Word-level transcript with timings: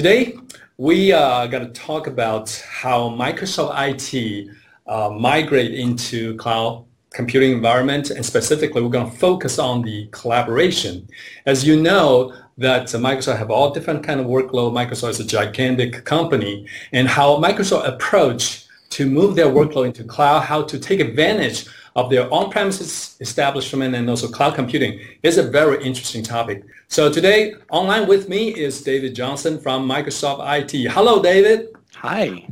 Today, 0.00 0.34
we 0.78 1.12
are 1.12 1.46
going 1.46 1.62
to 1.62 1.78
talk 1.78 2.06
about 2.06 2.48
how 2.66 3.10
Microsoft 3.10 3.74
IT 3.76 4.48
uh, 4.86 5.10
migrate 5.10 5.74
into 5.74 6.34
cloud 6.36 6.86
computing 7.10 7.52
environment, 7.52 8.08
and 8.08 8.24
specifically, 8.24 8.80
we're 8.80 8.88
going 8.88 9.10
to 9.10 9.16
focus 9.18 9.58
on 9.58 9.82
the 9.82 10.08
collaboration. 10.10 11.06
As 11.44 11.66
you 11.66 11.78
know, 11.78 12.32
that 12.56 12.86
Microsoft 12.86 13.36
have 13.36 13.50
all 13.50 13.74
different 13.74 14.02
kind 14.02 14.20
of 14.20 14.24
workload. 14.24 14.72
Microsoft 14.72 15.10
is 15.10 15.20
a 15.20 15.26
gigantic 15.26 16.06
company, 16.06 16.66
and 16.92 17.06
how 17.06 17.36
Microsoft 17.36 17.86
approach 17.86 18.64
to 18.88 19.04
move 19.04 19.36
their 19.36 19.48
workload 19.48 19.84
into 19.84 20.04
cloud, 20.04 20.44
how 20.44 20.62
to 20.62 20.78
take 20.78 21.00
advantage 21.00 21.66
of 21.96 22.10
their 22.10 22.32
on-premises 22.32 23.16
establishment 23.20 23.94
and 23.94 24.08
also 24.08 24.28
cloud 24.28 24.54
computing 24.54 25.00
is 25.22 25.38
a 25.38 25.42
very 25.42 25.82
interesting 25.84 26.22
topic. 26.22 26.64
So 26.88 27.10
today, 27.12 27.54
online 27.70 28.06
with 28.06 28.28
me 28.28 28.48
is 28.48 28.82
David 28.82 29.14
Johnson 29.14 29.58
from 29.60 29.88
Microsoft 29.88 30.40
IT. 30.58 30.90
Hello, 30.90 31.22
David. 31.22 31.68
Hi. 31.94 32.48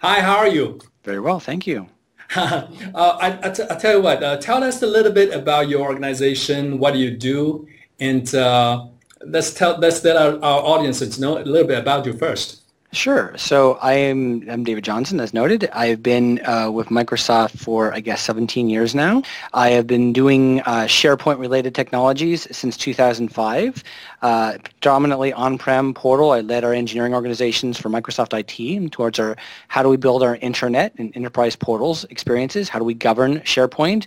Hi, 0.00 0.20
how 0.20 0.36
are 0.36 0.48
you? 0.48 0.78
Very 1.04 1.20
well, 1.20 1.40
thank 1.40 1.66
you. 1.66 1.86
uh, 2.36 2.66
I, 2.94 3.38
I, 3.42 3.50
t- 3.50 3.62
I 3.70 3.74
tell 3.76 3.96
you 3.96 4.02
what, 4.02 4.22
uh, 4.22 4.36
tell 4.36 4.62
us 4.62 4.82
a 4.82 4.86
little 4.86 5.12
bit 5.12 5.32
about 5.32 5.68
your 5.68 5.82
organization, 5.82 6.78
what 6.78 6.92
do 6.92 6.98
you 6.98 7.10
do, 7.10 7.68
and 8.00 8.34
uh, 8.34 8.86
let's 9.24 9.54
tell 9.54 9.78
let's 9.78 10.04
let 10.04 10.16
our, 10.16 10.32
our 10.42 10.62
audiences 10.62 11.18
know 11.18 11.38
a 11.38 11.44
little 11.44 11.68
bit 11.68 11.78
about 11.78 12.04
you 12.04 12.12
first. 12.12 12.62
Sure. 12.96 13.36
So 13.36 13.74
I 13.82 13.92
am 13.92 14.48
I'm 14.48 14.64
David 14.64 14.82
Johnson, 14.82 15.20
as 15.20 15.34
noted. 15.34 15.68
I've 15.74 16.02
been 16.02 16.42
uh, 16.46 16.70
with 16.70 16.88
Microsoft 16.88 17.58
for 17.58 17.92
I 17.92 18.00
guess 18.00 18.22
17 18.22 18.70
years 18.70 18.94
now. 18.94 19.22
I 19.52 19.68
have 19.72 19.86
been 19.86 20.14
doing 20.14 20.62
uh, 20.62 20.86
SharePoint-related 20.86 21.74
technologies 21.74 22.48
since 22.56 22.74
2005, 22.78 23.84
uh, 24.22 24.56
dominantly 24.80 25.30
on-prem 25.34 25.92
portal. 25.92 26.30
I 26.30 26.40
led 26.40 26.64
our 26.64 26.72
engineering 26.72 27.12
organizations 27.12 27.78
for 27.78 27.90
Microsoft 27.90 28.32
IT 28.32 28.92
towards 28.92 29.18
our 29.18 29.36
how 29.68 29.82
do 29.82 29.90
we 29.90 29.98
build 29.98 30.22
our 30.22 30.38
intranet 30.38 30.92
and 30.96 31.14
enterprise 31.14 31.54
portals 31.54 32.04
experiences? 32.04 32.70
How 32.70 32.78
do 32.78 32.86
we 32.86 32.94
govern 32.94 33.40
SharePoint? 33.40 34.06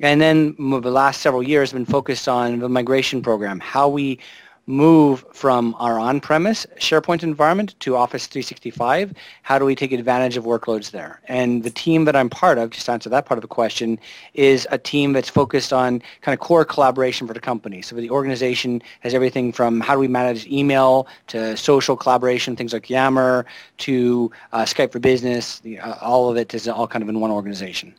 And 0.00 0.20
then 0.20 0.56
the 0.58 0.90
last 0.90 1.20
several 1.20 1.42
years 1.42 1.72
been 1.72 1.86
focused 1.86 2.28
on 2.28 2.58
the 2.58 2.68
migration 2.68 3.22
program, 3.22 3.60
how 3.60 3.88
we 3.88 4.18
move 4.66 5.24
from 5.32 5.74
our 5.78 5.98
on-premise 5.98 6.66
SharePoint 6.76 7.22
environment 7.22 7.74
to 7.80 7.96
Office 7.96 8.26
365? 8.26 9.14
How 9.42 9.58
do 9.58 9.64
we 9.64 9.74
take 9.74 9.92
advantage 9.92 10.36
of 10.36 10.44
workloads 10.44 10.90
there? 10.90 11.20
And 11.28 11.62
the 11.62 11.70
team 11.70 12.04
that 12.06 12.16
I'm 12.16 12.30
part 12.30 12.58
of, 12.58 12.70
just 12.70 12.86
to 12.86 12.92
answer 12.92 13.08
that 13.10 13.26
part 13.26 13.38
of 13.38 13.42
the 13.42 13.48
question, 13.48 13.98
is 14.34 14.66
a 14.70 14.78
team 14.78 15.12
that's 15.12 15.28
focused 15.28 15.72
on 15.72 16.02
kind 16.22 16.32
of 16.32 16.40
core 16.40 16.64
collaboration 16.64 17.26
for 17.26 17.34
the 17.34 17.40
company. 17.40 17.82
So 17.82 17.96
the 17.96 18.10
organization 18.10 18.82
has 19.00 19.14
everything 19.14 19.52
from 19.52 19.80
how 19.80 19.94
do 19.94 20.00
we 20.00 20.08
manage 20.08 20.46
email 20.46 21.06
to 21.28 21.56
social 21.56 21.96
collaboration, 21.96 22.56
things 22.56 22.72
like 22.72 22.88
Yammer, 22.88 23.46
to 23.78 24.30
uh, 24.52 24.64
Skype 24.64 24.92
for 24.92 24.98
Business. 24.98 25.60
uh, 25.82 25.96
all 26.00 26.30
of 26.30 26.36
it 26.36 26.54
is 26.54 26.68
all 26.68 26.86
kind 26.86 27.02
of 27.02 27.08
in 27.08 27.20
one 27.20 27.30
organization. 27.30 27.94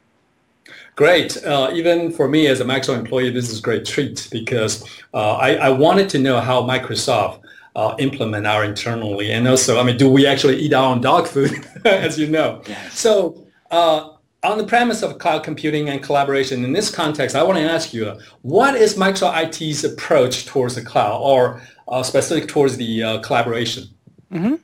Great. 0.95 1.43
Uh, 1.43 1.71
even 1.73 2.09
for 2.11 2.27
me 2.27 2.47
as 2.47 2.61
a 2.61 2.63
Microsoft 2.63 2.99
employee, 2.99 3.29
this 3.29 3.49
is 3.49 3.59
a 3.59 3.61
great 3.61 3.85
treat 3.85 4.29
because 4.31 4.83
uh, 5.13 5.35
I, 5.35 5.55
I, 5.55 5.69
wanted 5.69 6.09
to 6.11 6.19
know 6.19 6.39
how 6.39 6.61
Microsoft 6.61 7.41
uh, 7.75 7.95
implement 7.99 8.47
our 8.47 8.63
internally. 8.63 9.33
And 9.33 9.45
also, 9.45 9.77
I 9.77 9.83
mean, 9.83 9.97
do 9.97 10.09
we 10.09 10.25
actually 10.25 10.55
eat 10.57 10.73
our 10.73 10.93
own 10.93 11.01
dog 11.01 11.27
food, 11.27 11.67
as 11.85 12.17
you 12.17 12.27
know? 12.27 12.61
Yes. 12.65 12.97
So 12.97 13.45
uh, 13.71 14.11
on 14.43 14.57
the 14.57 14.65
premise 14.65 15.03
of 15.03 15.17
cloud 15.17 15.43
computing 15.43 15.89
and 15.89 16.01
collaboration, 16.01 16.63
in 16.63 16.71
this 16.71 16.89
context, 16.89 17.35
I 17.35 17.43
want 17.43 17.57
to 17.57 17.65
ask 17.65 17.93
you, 17.93 18.17
what 18.43 18.75
is 18.75 18.95
Microsoft 18.95 19.61
IT's 19.61 19.83
approach 19.83 20.45
towards 20.45 20.75
the 20.75 20.81
cloud 20.81 21.19
or 21.21 21.61
uh, 21.89 22.03
specific 22.03 22.47
towards 22.47 22.77
the 22.77 23.03
uh, 23.03 23.19
collaboration? 23.19 23.89
Mm-hmm. 24.31 24.55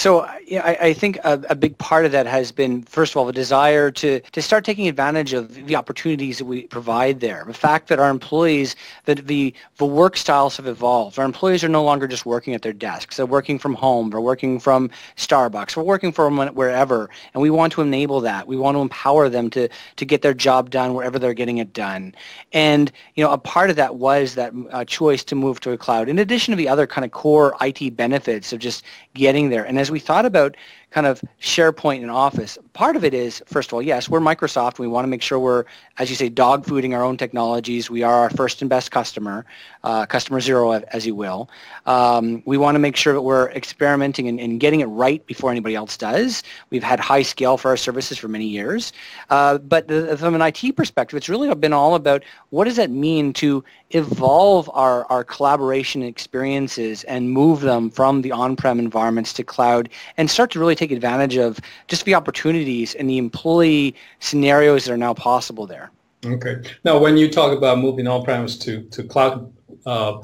So 0.00 0.26
yeah, 0.46 0.62
I, 0.64 0.86
I 0.86 0.92
think 0.94 1.18
a, 1.24 1.44
a, 1.50 1.54
big 1.54 1.76
part 1.76 2.06
of 2.06 2.12
that 2.12 2.26
has 2.26 2.52
been, 2.52 2.84
first 2.84 3.12
of 3.12 3.18
all, 3.18 3.26
the 3.26 3.34
desire 3.34 3.90
to, 3.90 4.20
to 4.20 4.40
start 4.40 4.64
taking 4.64 4.88
advantage 4.88 5.34
of 5.34 5.66
the 5.66 5.76
opportunities 5.76 6.38
that 6.38 6.46
we 6.46 6.62
provide 6.68 7.20
there. 7.20 7.44
The 7.46 7.52
fact 7.52 7.88
that 7.88 7.98
our 7.98 8.08
employees, 8.08 8.76
that 9.04 9.26
the, 9.26 9.52
the 9.76 9.84
work 9.84 10.16
styles 10.16 10.56
have 10.56 10.66
evolved. 10.66 11.18
Our 11.18 11.26
employees 11.26 11.62
are 11.62 11.68
no 11.68 11.84
longer 11.84 12.08
just 12.08 12.24
working 12.24 12.54
at 12.54 12.62
their 12.62 12.72
desks. 12.72 13.18
They're 13.18 13.26
working 13.26 13.58
from 13.58 13.74
home. 13.74 14.08
They're 14.08 14.22
working 14.22 14.58
from 14.58 14.88
Starbucks. 15.18 15.76
We're 15.76 15.82
working 15.82 16.12
from 16.12 16.38
wherever. 16.54 17.10
And 17.34 17.42
we 17.42 17.50
want 17.50 17.74
to 17.74 17.82
enable 17.82 18.22
that. 18.22 18.46
We 18.46 18.56
want 18.56 18.76
to 18.76 18.80
empower 18.80 19.28
them 19.28 19.50
to, 19.50 19.68
to 19.96 20.04
get 20.06 20.22
their 20.22 20.32
job 20.32 20.70
done 20.70 20.94
wherever 20.94 21.18
they're 21.18 21.34
getting 21.34 21.58
it 21.58 21.74
done. 21.74 22.14
And, 22.54 22.90
you 23.16 23.22
know, 23.22 23.32
a 23.32 23.38
part 23.38 23.68
of 23.68 23.76
that 23.76 23.96
was 23.96 24.34
that 24.36 24.54
uh, 24.70 24.82
choice 24.86 25.24
to 25.24 25.34
move 25.34 25.60
to 25.60 25.72
a 25.72 25.76
cloud, 25.76 26.08
in 26.08 26.18
addition 26.18 26.52
to 26.52 26.56
the 26.56 26.70
other 26.70 26.86
kind 26.86 27.04
of 27.04 27.10
core 27.10 27.54
IT 27.60 27.98
benefits 27.98 28.50
of 28.54 28.60
just 28.60 28.82
getting 29.12 29.50
there. 29.50 29.66
And 29.66 29.78
as 29.78 29.89
we 29.90 30.00
thought 30.00 30.26
about 30.26 30.56
kind 30.90 31.06
of 31.06 31.22
SharePoint 31.40 32.02
and 32.02 32.10
Office, 32.10 32.58
part 32.72 32.96
of 32.96 33.04
it 33.04 33.14
is, 33.14 33.42
first 33.46 33.70
of 33.70 33.74
all, 33.74 33.82
yes, 33.82 34.08
we're 34.08 34.20
Microsoft. 34.20 34.78
We 34.78 34.88
want 34.88 35.04
to 35.04 35.08
make 35.08 35.22
sure 35.22 35.38
we're, 35.38 35.64
as 35.98 36.10
you 36.10 36.16
say, 36.16 36.28
dog 36.28 36.66
fooding 36.66 36.94
our 36.96 37.04
own 37.04 37.16
technologies. 37.16 37.88
We 37.88 38.02
are 38.02 38.14
our 38.14 38.30
first 38.30 38.60
and 38.60 38.68
best 38.68 38.90
customer, 38.90 39.44
uh, 39.84 40.06
customer 40.06 40.40
zero, 40.40 40.72
as 40.72 41.06
you 41.06 41.14
will. 41.14 41.48
Um, 41.86 42.42
we 42.44 42.58
want 42.58 42.74
to 42.74 42.78
make 42.80 42.96
sure 42.96 43.12
that 43.12 43.22
we're 43.22 43.50
experimenting 43.50 44.28
and, 44.28 44.40
and, 44.40 44.60
getting 44.60 44.80
it 44.80 44.86
right 44.86 45.24
before 45.26 45.50
anybody 45.50 45.74
else 45.74 45.96
does. 45.96 46.42
We've 46.70 46.82
had 46.82 47.00
high 47.00 47.22
scale 47.22 47.56
for 47.56 47.68
our 47.68 47.76
services 47.76 48.18
for 48.18 48.28
many 48.28 48.46
years. 48.46 48.92
Uh, 49.30 49.58
but 49.58 49.88
the, 49.88 50.16
from 50.18 50.34
an 50.34 50.42
IT 50.42 50.76
perspective, 50.76 51.16
it's 51.16 51.28
really 51.28 51.54
been 51.54 51.72
all 51.72 51.94
about 51.94 52.24
what 52.50 52.64
does 52.64 52.76
that 52.76 52.90
mean 52.90 53.32
to 53.34 53.64
evolve 53.90 54.70
our, 54.74 55.04
our 55.06 55.24
collaboration 55.24 56.02
experiences 56.02 57.04
and 57.04 57.30
move 57.30 57.60
them 57.60 57.90
from 57.90 58.22
the 58.22 58.32
on-prem 58.32 58.78
environments 58.78 59.32
to 59.32 59.42
cloud 59.42 59.88
and 60.16 60.30
start 60.30 60.50
to 60.50 60.60
really 60.60 60.76
take 60.80 60.90
advantage 60.90 61.36
of 61.36 61.60
just 61.86 62.04
the 62.04 62.14
opportunities 62.14 62.94
and 62.96 63.08
the 63.08 63.18
employee 63.18 63.94
scenarios 64.18 64.84
that 64.84 64.92
are 64.92 65.02
now 65.08 65.14
possible 65.14 65.66
there. 65.66 65.90
Okay. 66.24 66.56
Now, 66.84 66.98
when 66.98 67.16
you 67.16 67.30
talk 67.30 67.56
about 67.56 67.78
moving 67.78 68.06
on-premise 68.06 68.58
to, 68.64 68.82
to 68.94 69.04
cloud, 69.04 69.52
uh, 69.86 70.18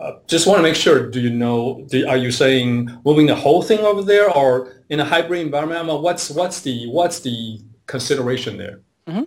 uh, 0.00 0.12
just 0.26 0.46
want 0.46 0.58
to 0.58 0.62
make 0.62 0.74
sure, 0.74 1.10
do 1.10 1.20
you 1.20 1.30
know, 1.30 1.84
do, 1.88 2.06
are 2.08 2.16
you 2.16 2.30
saying 2.30 2.70
moving 3.04 3.26
the 3.26 3.34
whole 3.34 3.62
thing 3.62 3.80
over 3.80 4.02
there 4.02 4.28
or 4.30 4.50
in 4.88 4.98
a 5.00 5.04
hybrid 5.04 5.40
environment? 5.40 6.02
What's, 6.02 6.30
what's, 6.30 6.62
the, 6.62 6.86
what's 6.88 7.20
the 7.20 7.60
consideration 7.86 8.56
there? 8.56 8.80
Mm-hmm. 9.06 9.24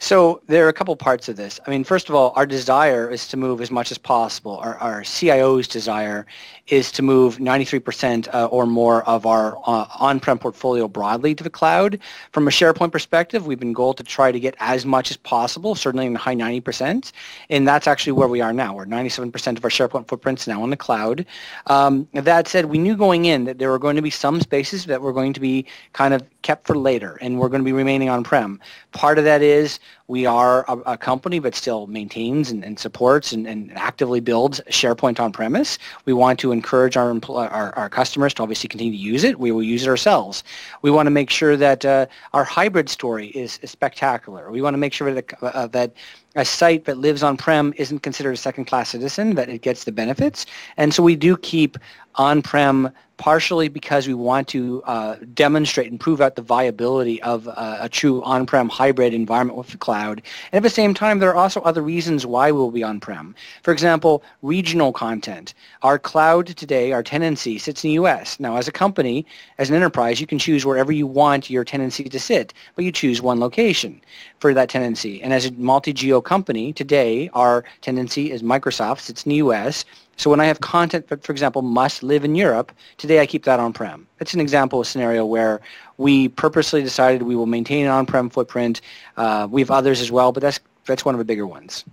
So 0.00 0.40
there 0.46 0.64
are 0.64 0.68
a 0.68 0.72
couple 0.72 0.94
parts 0.94 1.28
of 1.28 1.36
this. 1.36 1.58
I 1.66 1.70
mean, 1.70 1.82
first 1.82 2.08
of 2.08 2.14
all, 2.14 2.32
our 2.36 2.46
desire 2.46 3.10
is 3.10 3.26
to 3.28 3.36
move 3.36 3.60
as 3.60 3.70
much 3.70 3.90
as 3.90 3.98
possible. 3.98 4.58
Our, 4.58 4.76
our 4.76 5.02
CIO's 5.02 5.66
desire 5.66 6.24
is 6.68 6.92
to 6.92 7.02
move 7.02 7.38
93% 7.38 8.32
uh, 8.32 8.46
or 8.46 8.64
more 8.64 9.02
of 9.08 9.26
our 9.26 9.56
uh, 9.66 9.86
on-prem 9.98 10.38
portfolio 10.38 10.86
broadly 10.86 11.34
to 11.34 11.42
the 11.42 11.50
cloud. 11.50 11.98
From 12.30 12.46
a 12.46 12.50
SharePoint 12.50 12.92
perspective, 12.92 13.46
we've 13.46 13.58
been 13.58 13.72
goal 13.72 13.92
to 13.94 14.04
try 14.04 14.30
to 14.30 14.38
get 14.38 14.54
as 14.60 14.86
much 14.86 15.10
as 15.10 15.16
possible, 15.16 15.74
certainly 15.74 16.06
in 16.06 16.12
the 16.12 16.18
high 16.20 16.36
90%. 16.36 17.10
And 17.50 17.66
that's 17.66 17.88
actually 17.88 18.12
where 18.12 18.28
we 18.28 18.40
are 18.40 18.52
now. 18.52 18.74
We're 18.74 18.86
97% 18.86 19.56
of 19.56 19.64
our 19.64 19.70
SharePoint 19.70 20.06
footprints 20.06 20.46
now 20.46 20.62
on 20.62 20.70
the 20.70 20.76
cloud. 20.76 21.26
Um, 21.66 22.06
that 22.12 22.46
said, 22.46 22.66
we 22.66 22.78
knew 22.78 22.96
going 22.96 23.24
in 23.24 23.44
that 23.46 23.58
there 23.58 23.70
were 23.70 23.80
going 23.80 23.96
to 23.96 24.02
be 24.02 24.10
some 24.10 24.40
spaces 24.40 24.86
that 24.86 25.02
were 25.02 25.12
going 25.12 25.32
to 25.32 25.40
be 25.40 25.66
kind 25.92 26.14
of 26.14 26.22
kept 26.48 26.66
for 26.66 26.78
later, 26.78 27.18
and 27.20 27.38
we're 27.38 27.50
going 27.50 27.60
to 27.60 27.64
be 27.64 27.74
remaining 27.74 28.08
on-prem. 28.08 28.58
Part 28.92 29.18
of 29.18 29.24
that 29.24 29.42
is 29.42 29.78
we 30.06 30.24
are 30.24 30.64
a, 30.66 30.78
a 30.94 30.96
company 30.96 31.38
that 31.40 31.54
still 31.54 31.86
maintains 31.86 32.50
and, 32.50 32.64
and 32.64 32.78
supports 32.78 33.34
and, 33.34 33.46
and, 33.46 33.70
actively 33.76 34.20
builds 34.20 34.58
SharePoint 34.70 35.20
on-premise. 35.20 35.78
We 36.06 36.14
want 36.14 36.40
to 36.40 36.50
encourage 36.52 36.96
our, 36.96 37.12
empl- 37.12 37.52
our, 37.52 37.74
our, 37.76 37.90
customers 37.90 38.32
to 38.34 38.42
obviously 38.42 38.70
continue 38.70 38.94
to 38.94 38.98
use 38.98 39.24
it. 39.24 39.38
We 39.38 39.52
will 39.52 39.62
use 39.62 39.82
it 39.82 39.90
ourselves. 39.90 40.42
We 40.80 40.90
want 40.90 41.06
to 41.06 41.10
make 41.10 41.28
sure 41.28 41.54
that 41.58 41.84
uh, 41.84 42.06
our 42.32 42.44
hybrid 42.44 42.88
story 42.88 43.26
is, 43.42 43.58
is, 43.60 43.70
spectacular. 43.70 44.50
We 44.50 44.62
want 44.62 44.72
to 44.72 44.78
make 44.78 44.94
sure 44.94 45.12
that, 45.12 45.42
uh, 45.42 45.66
that 45.66 45.92
a 46.34 46.46
site 46.46 46.86
that 46.86 46.96
lives 46.96 47.22
on-prem 47.22 47.74
isn't 47.76 47.98
considered 47.98 48.32
a 48.32 48.38
second-class 48.38 48.88
citizen, 48.88 49.34
that 49.34 49.50
it 49.50 49.60
gets 49.60 49.84
the 49.84 49.92
benefits. 49.92 50.46
And 50.78 50.94
so 50.94 51.02
we 51.02 51.14
do 51.14 51.36
keep 51.36 51.76
on-prem 52.14 52.90
partially 53.18 53.68
because 53.68 54.08
we 54.08 54.14
want 54.14 54.48
to 54.48 54.82
uh, 54.84 55.16
demonstrate 55.34 55.90
and 55.90 56.00
prove 56.00 56.20
out 56.20 56.36
the 56.36 56.42
viability 56.42 57.20
of 57.22 57.46
uh, 57.48 57.78
a 57.80 57.88
true 57.88 58.22
on-prem 58.22 58.68
hybrid 58.68 59.12
environment 59.12 59.58
with 59.58 59.68
the 59.68 59.76
cloud. 59.76 60.22
And 60.52 60.58
at 60.58 60.62
the 60.62 60.70
same 60.70 60.94
time, 60.94 61.18
there 61.18 61.28
are 61.28 61.36
also 61.36 61.60
other 61.62 61.82
reasons 61.82 62.24
why 62.24 62.50
we'll 62.50 62.70
be 62.70 62.82
on-prem. 62.82 63.34
For 63.62 63.72
example, 63.72 64.22
regional 64.42 64.92
content. 64.92 65.52
Our 65.82 65.98
cloud 65.98 66.46
today, 66.46 66.92
our 66.92 67.02
tenancy, 67.02 67.58
sits 67.58 67.84
in 67.84 67.88
the 67.88 67.94
U.S. 67.94 68.40
Now, 68.40 68.56
as 68.56 68.68
a 68.68 68.72
company, 68.72 69.26
as 69.58 69.68
an 69.68 69.76
enterprise, 69.76 70.20
you 70.20 70.26
can 70.26 70.38
choose 70.38 70.64
wherever 70.64 70.92
you 70.92 71.06
want 71.06 71.50
your 71.50 71.64
tenancy 71.64 72.04
to 72.04 72.20
sit, 72.20 72.54
but 72.76 72.84
you 72.84 72.92
choose 72.92 73.20
one 73.20 73.40
location 73.40 74.00
for 74.38 74.54
that 74.54 74.68
tenancy. 74.68 75.20
And 75.22 75.32
as 75.32 75.46
a 75.46 75.52
multi-geo 75.52 76.20
company, 76.20 76.72
today, 76.72 77.28
our 77.34 77.64
tenancy 77.80 78.30
is 78.30 78.42
Microsoft, 78.42 79.00
sits 79.00 79.26
in 79.26 79.30
the 79.30 79.36
U.S., 79.36 79.84
so 80.18 80.28
when 80.28 80.40
I 80.40 80.46
have 80.46 80.60
content 80.60 81.08
that, 81.08 81.22
for 81.22 81.32
example, 81.32 81.62
must 81.62 82.02
live 82.02 82.24
in 82.24 82.34
Europe, 82.34 82.72
today 82.96 83.20
I 83.20 83.26
keep 83.26 83.44
that 83.44 83.60
on-prem. 83.60 84.06
That's 84.18 84.34
an 84.34 84.40
example 84.40 84.80
of 84.80 84.86
a 84.86 84.90
scenario 84.90 85.24
where 85.24 85.60
we 85.96 86.28
purposely 86.28 86.82
decided 86.82 87.22
we 87.22 87.36
will 87.36 87.46
maintain 87.46 87.84
an 87.84 87.92
on-prem 87.92 88.28
footprint. 88.28 88.80
Uh, 89.16 89.46
we 89.48 89.60
have 89.60 89.70
others 89.70 90.00
as 90.00 90.10
well, 90.10 90.32
but 90.32 90.42
that's, 90.42 90.58
that's 90.86 91.04
one 91.04 91.14
of 91.14 91.18
the 91.18 91.24
bigger 91.24 91.46
ones. 91.46 91.84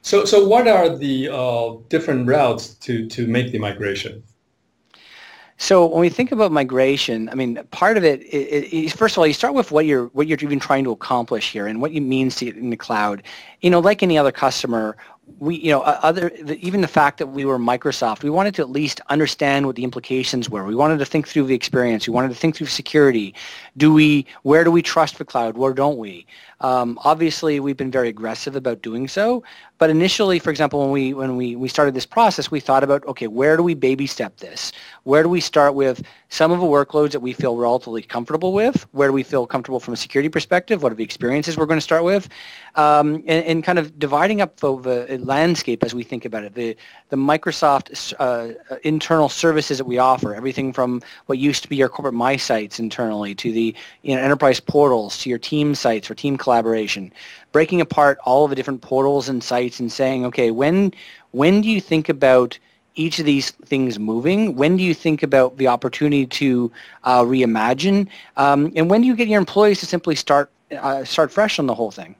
So, 0.00 0.24
so 0.24 0.48
what 0.48 0.66
are 0.66 0.96
the 0.96 1.28
uh, 1.30 1.74
different 1.90 2.26
routes 2.26 2.74
to, 2.76 3.06
to 3.08 3.26
make 3.26 3.52
the 3.52 3.58
migration? 3.58 4.22
So 5.60 5.84
when 5.86 6.00
we 6.00 6.08
think 6.08 6.30
about 6.30 6.52
migration, 6.52 7.28
I 7.30 7.34
mean, 7.34 7.60
part 7.72 7.96
of 7.96 8.04
it 8.04 8.22
is 8.22 8.92
first 8.92 9.16
of 9.16 9.18
all, 9.18 9.26
you 9.26 9.32
start 9.32 9.54
with 9.54 9.72
what 9.72 9.86
you're 9.86 10.06
what 10.08 10.28
you're 10.28 10.38
even 10.40 10.60
trying 10.60 10.84
to 10.84 10.92
accomplish 10.92 11.50
here 11.50 11.66
and 11.66 11.82
what 11.82 11.90
it 11.90 12.00
means 12.00 12.36
to 12.36 12.44
get 12.44 12.54
in 12.54 12.70
the 12.70 12.76
cloud. 12.76 13.24
You 13.60 13.70
know, 13.70 13.80
like 13.80 14.04
any 14.04 14.16
other 14.16 14.30
customer, 14.30 14.96
we, 15.38 15.56
you 15.56 15.70
know, 15.70 15.82
other 15.82 16.30
even 16.60 16.80
the 16.80 16.88
fact 16.88 17.18
that 17.18 17.28
we 17.28 17.44
were 17.44 17.58
Microsoft, 17.58 18.22
we 18.22 18.30
wanted 18.30 18.54
to 18.56 18.62
at 18.62 18.70
least 18.70 19.00
understand 19.08 19.66
what 19.66 19.76
the 19.76 19.84
implications 19.84 20.50
were. 20.50 20.64
We 20.64 20.74
wanted 20.74 20.98
to 20.98 21.04
think 21.04 21.28
through 21.28 21.46
the 21.46 21.54
experience. 21.54 22.08
We 22.08 22.14
wanted 22.14 22.28
to 22.28 22.34
think 22.34 22.56
through 22.56 22.66
security. 22.66 23.34
Do 23.76 23.92
we, 23.92 24.26
where 24.42 24.64
do 24.64 24.70
we 24.70 24.82
trust 24.82 25.18
the 25.18 25.24
cloud? 25.24 25.56
Where 25.56 25.72
don't 25.72 25.98
we? 25.98 26.26
Um, 26.60 26.98
obviously, 27.04 27.60
we've 27.60 27.76
been 27.76 27.90
very 27.90 28.08
aggressive 28.08 28.56
about 28.56 28.82
doing 28.82 29.06
so. 29.06 29.44
But 29.78 29.90
initially, 29.90 30.40
for 30.40 30.50
example, 30.50 30.80
when 30.80 30.90
we 30.90 31.14
when 31.14 31.36
we, 31.36 31.54
we 31.54 31.68
started 31.68 31.94
this 31.94 32.06
process, 32.06 32.50
we 32.50 32.58
thought 32.58 32.82
about 32.82 33.06
okay, 33.06 33.28
where 33.28 33.56
do 33.56 33.62
we 33.62 33.74
baby 33.74 34.06
step 34.06 34.36
this? 34.38 34.72
Where 35.04 35.22
do 35.22 35.28
we 35.28 35.40
start 35.40 35.74
with 35.74 36.02
some 36.30 36.52
of 36.52 36.60
the 36.60 36.66
workloads 36.66 37.12
that 37.12 37.20
we 37.20 37.32
feel 37.32 37.56
relatively 37.56 38.02
comfortable 38.02 38.52
with? 38.52 38.86
Where 38.92 39.08
do 39.08 39.12
we 39.12 39.22
feel 39.22 39.46
comfortable 39.46 39.80
from 39.80 39.94
a 39.94 39.96
security 39.96 40.28
perspective? 40.28 40.82
What 40.82 40.92
are 40.92 40.94
the 40.94 41.04
experiences 41.04 41.56
we're 41.56 41.66
going 41.66 41.78
to 41.78 41.82
start 41.82 42.04
with? 42.04 42.28
Um, 42.74 43.16
and, 43.26 43.44
and, 43.44 43.64
kind 43.64 43.78
of 43.78 43.98
dividing 43.98 44.40
up 44.40 44.56
the, 44.58 44.76
the, 44.76 45.18
landscape 45.18 45.82
as 45.82 45.94
we 45.94 46.04
think 46.04 46.24
about 46.24 46.44
it. 46.44 46.54
The 46.54 46.76
the 47.08 47.16
Microsoft 47.16 48.14
uh, 48.18 48.78
internal 48.84 49.28
services 49.28 49.78
that 49.78 49.84
we 49.84 49.98
offer, 49.98 50.34
everything 50.34 50.72
from 50.72 51.02
what 51.26 51.38
used 51.38 51.62
to 51.62 51.68
be 51.68 51.76
your 51.76 51.88
corporate 51.88 52.14
My 52.14 52.36
Sites 52.36 52.78
internally 52.78 53.34
to 53.34 53.50
the 53.50 53.74
you 54.02 54.14
know, 54.14 54.22
enterprise 54.22 54.60
portals 54.60 55.18
to 55.18 55.30
your 55.30 55.38
team 55.38 55.74
sites 55.74 56.10
or 56.10 56.14
team 56.14 56.36
collaboration, 56.36 57.12
breaking 57.52 57.80
apart 57.80 58.18
all 58.24 58.44
of 58.44 58.50
the 58.50 58.56
different 58.56 58.82
portals 58.82 59.28
and 59.28 59.42
sites 59.42 59.80
and 59.80 59.90
saying, 59.90 60.24
okay, 60.26 60.50
when 60.50 60.92
when 61.32 61.60
do 61.62 61.68
you 61.68 61.80
think 61.80 62.08
about 62.08 62.58
each 62.98 63.18
of 63.18 63.24
these 63.24 63.50
things 63.50 63.98
moving? 63.98 64.56
When 64.56 64.76
do 64.76 64.82
you 64.82 64.94
think 64.94 65.22
about 65.22 65.56
the 65.56 65.68
opportunity 65.68 66.26
to 66.26 66.70
uh, 67.04 67.22
reimagine? 67.22 68.08
Um, 68.36 68.72
and 68.76 68.90
when 68.90 69.00
do 69.00 69.06
you 69.06 69.16
get 69.16 69.28
your 69.28 69.38
employees 69.38 69.80
to 69.80 69.86
simply 69.86 70.14
start 70.14 70.50
uh, 70.76 71.04
start 71.04 71.32
fresh 71.32 71.58
on 71.58 71.66
the 71.66 71.74
whole 71.74 71.90
thing? 71.90 72.14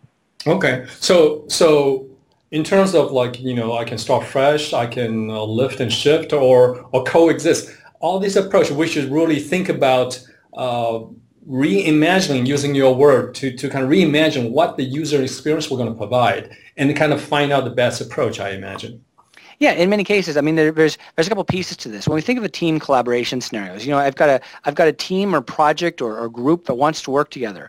Okay, 0.46 0.86
so 1.00 1.44
so 1.48 2.06
in 2.50 2.64
terms 2.64 2.94
of 2.94 3.12
like 3.12 3.40
you 3.40 3.54
know, 3.54 3.76
I 3.76 3.84
can 3.84 3.98
start 3.98 4.25
fresh, 4.25 4.72
I 4.72 4.86
can 4.86 5.30
uh, 5.30 5.42
lift 5.42 5.80
and 5.80 5.92
shift, 5.92 6.32
or 6.32 6.86
or 6.92 7.04
coexist. 7.04 7.74
All 8.00 8.20
these 8.20 8.36
approach, 8.36 8.70
we 8.70 8.86
should 8.86 9.10
really 9.10 9.40
think 9.40 9.69
about 9.69 10.24
uh, 10.56 11.00
reimagining 11.48 12.46
using 12.46 12.74
your 12.74 12.94
word 12.94 13.34
to, 13.34 13.56
to 13.56 13.69
kind 13.69 13.84
of 13.84 13.90
reimagine 13.90 14.50
what 14.50 14.76
the 14.76 14.84
user 14.84 15.22
experience 15.22 15.70
we're 15.70 15.78
going 15.78 15.88
to 15.88 15.96
provide 15.96 16.54
and 16.76 16.94
kind 16.94 17.12
of 17.12 17.20
find 17.20 17.50
out 17.50 17.64
the 17.64 17.70
best 17.70 18.00
approach, 18.00 18.38
I 18.38 18.50
imagine. 18.50 19.02
Yeah, 19.60 19.72
in 19.72 19.90
many 19.90 20.05
cases, 20.05 20.37
I 20.37 20.40
mean, 20.40 20.55
there, 20.55 20.70
there's 20.70 20.99
there's 21.16 21.26
a 21.26 21.31
couple 21.31 21.44
pieces 21.44 21.76
to 21.78 21.88
this. 21.88 22.06
When 22.06 22.14
we 22.14 22.20
think 22.20 22.38
of 22.38 22.44
a 22.44 22.49
team 22.49 22.78
collaboration 22.78 23.40
scenarios, 23.40 23.84
you 23.84 23.90
know, 23.90 23.99
I've 23.99 24.14
got 24.14 24.28
a 24.28 24.40
I've 24.64 24.76
got 24.76 24.87
a 24.87 24.93
team 24.93 25.34
or 25.34 25.40
project 25.40 26.00
or, 26.00 26.16
or 26.19 26.28
group 26.28 26.66
that 26.66 26.75
wants 26.75 27.02
to 27.02 27.10
work 27.10 27.31
together 27.31 27.69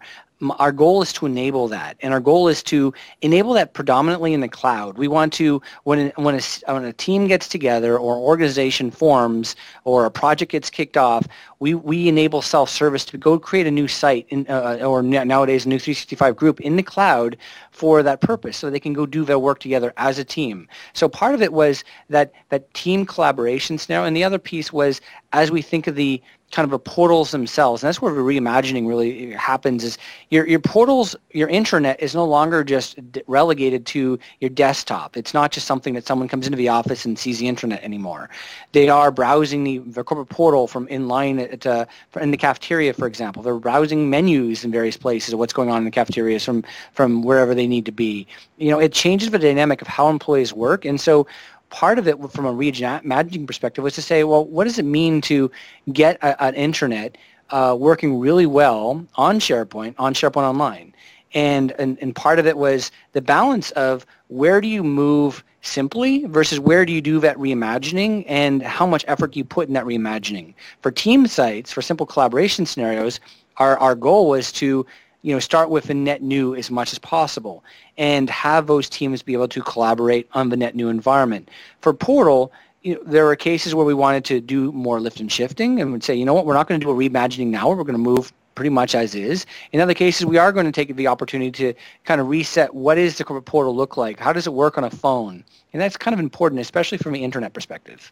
our 0.58 0.72
goal 0.72 1.02
is 1.02 1.12
to 1.14 1.26
enable 1.26 1.68
that, 1.68 1.98
and 2.02 2.14
our 2.14 2.20
goal 2.22 2.48
is 2.48 2.64
to 2.64 2.94
enable 3.22 3.54
that 3.54 3.74
predominantly 3.74 4.34
in 4.34 4.40
the 4.40 4.48
cloud. 4.48 4.98
We 4.98 5.08
want 5.08 5.34
to, 5.34 5.62
when 5.84 6.12
when 6.16 6.36
a, 6.36 6.72
when 6.72 6.86
a 6.86 6.94
team 6.94 7.28
gets 7.28 7.48
together 7.48 7.98
or 7.98 8.16
organization 8.16 8.90
forms 8.90 9.56
or 9.84 10.06
a 10.06 10.12
project 10.12 10.54
gets 10.54 10.70
kicked 10.70 10.96
off, 10.96 11.28
we, 11.60 11.74
we 11.74 12.08
enable 12.08 12.42
self-service 12.42 13.04
to 13.06 13.18
go 13.18 13.38
create 13.38 13.68
a 13.68 13.72
new 13.72 13.88
site 13.88 14.26
in, 14.30 14.46
uh, 14.48 14.80
or 14.82 15.04
nowadays 15.04 15.66
a 15.66 15.70
new 15.70 15.80
365 15.80 16.36
group 16.38 16.62
in 16.62 16.78
the 16.78 16.84
cloud 16.84 17.36
for 17.72 18.02
that 18.02 18.22
purpose, 18.22 18.56
so 18.56 18.70
they 18.70 18.80
can 18.80 18.94
go 18.94 19.06
do 19.06 19.26
their 19.26 19.40
work 19.40 19.60
together 19.60 19.94
as 19.98 20.20
a 20.20 20.24
team. 20.24 20.68
So 20.94 21.10
part 21.10 21.36
of 21.36 21.42
it 21.42 21.52
was 21.52 21.84
that 22.10 22.32
that 22.48 22.74
team 22.74 23.06
collaboration 23.06 23.78
scenario, 23.78 24.06
and 24.06 24.16
the 24.16 24.24
other 24.24 24.40
piece 24.40 24.72
was 24.72 25.02
as 25.34 25.52
we 25.52 25.62
think 25.62 25.88
of 25.88 25.96
the 25.96 26.22
kind 26.52 26.64
of 26.64 26.72
the 26.72 26.80
portals 26.80 27.32
themselves. 27.32 27.84
And 27.84 27.88
that's 27.88 28.02
where 28.02 28.14
the 28.14 28.22
reimagining 28.22 28.88
really 28.88 29.32
happens 29.34 29.84
is 29.84 29.98
your, 30.30 30.48
your 30.48 30.60
portals, 30.60 31.16
your 31.32 31.48
intranet 31.48 32.00
is 32.00 32.16
no 32.16 32.26
longer 32.26 32.64
just 32.64 33.00
relegated 33.28 33.86
to 33.88 34.18
your 34.40 34.50
desktop. 34.50 35.16
It's 35.16 35.34
not 35.34 35.52
just 35.52 35.68
something 35.68 35.94
that 35.94 36.08
someone 36.08 36.28
comes 36.28 36.48
into 36.48 36.58
the 36.58 36.70
office 36.70 37.06
and 37.06 37.20
sees 37.20 37.40
the 37.40 37.46
intranet 37.46 37.82
anymore. 37.84 38.30
They 38.72 38.90
are 38.90 39.12
browsing 39.12 39.64
the, 39.64 39.78
the 39.80 40.04
corporate 40.04 40.30
portal 40.30 40.68
from 40.68 40.88
in 40.88 41.08
line 41.08 41.40
at, 41.40 41.66
uh, 41.68 41.86
in 42.20 42.32
the 42.32 42.38
cafeteria, 42.38 42.94
for 42.94 43.06
example. 43.06 43.44
They're 43.44 43.56
browsing 43.56 44.10
menus 44.10 44.64
in 44.64 44.72
various 44.72 44.98
places 44.98 45.34
of 45.34 45.40
what's 45.40 45.54
going 45.54 45.70
on 45.70 45.78
in 45.78 45.86
the 45.86 45.92
cafeterias 45.92 46.44
from, 46.44 46.64
from 46.94 47.22
wherever 47.22 47.54
they 47.54 47.68
need 47.68 47.86
to 47.86 47.92
be. 47.92 48.26
You 48.58 48.72
know, 48.72 48.80
it 48.80 48.92
changes 48.92 49.30
the 49.30 49.40
dynamic 49.40 49.82
of 49.82 49.88
how 49.88 50.10
employees 50.10 50.52
work. 50.52 50.84
And 50.84 51.00
so 51.00 51.28
part 51.70 52.00
of 52.00 52.08
it 52.08 52.18
from 52.32 52.46
a 52.46 52.54
reimagining 52.54 53.48
perspective 53.48 53.84
was 53.84 53.96
to 53.96 54.02
say, 54.02 54.24
well, 54.24 54.46
what 54.46 54.66
does 54.66 54.80
it 54.80 54.86
mean 54.86 55.22
to 55.22 55.52
get 55.92 56.18
a, 56.18 56.42
an 56.44 56.54
intranet 56.56 57.16
uh, 57.50 57.76
working 57.78 58.20
really 58.20 58.46
well 58.46 59.06
on 59.16 59.40
SharePoint, 59.40 59.96
on 59.98 60.14
SharePoint 60.14 60.44
Online? 60.44 60.94
And, 61.34 61.72
and, 61.74 61.98
and 62.02 62.16
part 62.16 62.40
of 62.40 62.48
it 62.48 62.58
was 62.58 62.92
the 63.14 63.22
balance 63.22 63.72
of 63.72 64.06
where 64.28 64.62
do 64.62 64.68
you 64.68 64.84
move 64.84 65.44
simply 65.62 66.26
versus 66.26 66.60
where 66.60 66.86
do 66.86 66.94
you 66.94 67.02
do 67.02 67.20
that 67.20 67.38
reimagining 67.38 68.24
and 68.28 68.62
how 68.64 68.86
much 68.86 69.04
effort 69.08 69.32
do 69.32 69.40
you 69.40 69.46
put 69.46 69.68
in 69.68 69.74
that 69.74 69.86
reimagining. 69.86 70.54
For 70.82 70.92
team 70.92 71.28
sites, 71.28 71.72
for 71.72 71.82
simple 71.82 72.06
collaboration 72.06 72.66
scenarios, 72.66 73.20
our, 73.58 73.78
our 73.78 73.96
goal 73.96 74.30
was 74.30 74.52
to 74.54 74.86
you 75.22 75.34
know, 75.34 75.40
start 75.40 75.70
with 75.70 75.90
a 75.90 75.94
net 75.94 76.22
new 76.22 76.56
as 76.56 76.72
much 76.72 76.94
as 76.94 77.00
possible 77.00 77.64
and 77.98 78.30
have 78.30 78.68
those 78.68 78.90
teams 78.90 79.22
be 79.22 79.34
able 79.34 79.48
to 79.50 79.62
collaborate 79.62 80.28
on 80.34 80.50
the 80.50 80.58
net 80.58 80.76
new 80.76 80.90
environment. 80.90 81.50
For 81.82 81.94
Portal, 81.94 82.52
you 82.84 82.96
know, 82.96 83.02
there 83.06 83.28
are 83.28 83.36
cases 83.36 83.76
where 83.76 83.86
we 83.86 83.94
wanted 83.94 84.24
to 84.26 84.40
do 84.40 84.72
more 84.72 85.00
lift 85.02 85.20
and 85.20 85.32
shifting 85.32 85.82
and 85.82 85.92
would 85.92 86.04
say, 86.04 86.16
you 86.16 86.24
know 86.24 86.34
what, 86.34 86.46
we're 86.46 86.54
not 86.54 86.68
going 86.68 86.80
to 86.80 86.86
do 86.86 86.92
a 86.92 86.96
reimagining 86.96 87.48
now. 87.48 87.70
We're 87.70 87.84
going 87.84 87.94
to 87.94 87.98
move 87.98 88.32
pretty 88.56 88.70
much 88.70 88.96
as 88.96 89.16
is. 89.16 89.46
In 89.72 89.80
other 89.80 89.94
cases, 89.94 90.26
we 90.26 90.38
are 90.38 90.52
going 90.52 90.66
to 90.66 90.72
take 90.72 90.94
the 90.96 91.08
opportunity 91.08 91.52
to 91.52 91.74
kind 92.04 92.20
of 92.20 92.28
reset 92.28 92.74
what 92.74 92.98
is 92.98 93.18
the 93.18 93.24
portal 93.24 93.76
look 93.76 93.96
like? 93.98 94.20
How 94.20 94.34
does 94.34 94.48
it 94.48 94.54
work 94.54 94.78
on 94.78 94.84
a 94.84 94.90
phone? 94.90 95.44
And 95.72 95.82
that's 95.82 95.96
kind 95.98 96.14
of 96.14 96.20
important, 96.20 96.60
especially 96.60 96.98
from 96.98 97.14
the 97.14 97.22
intranet 97.22 97.54
perspective. 97.54 98.12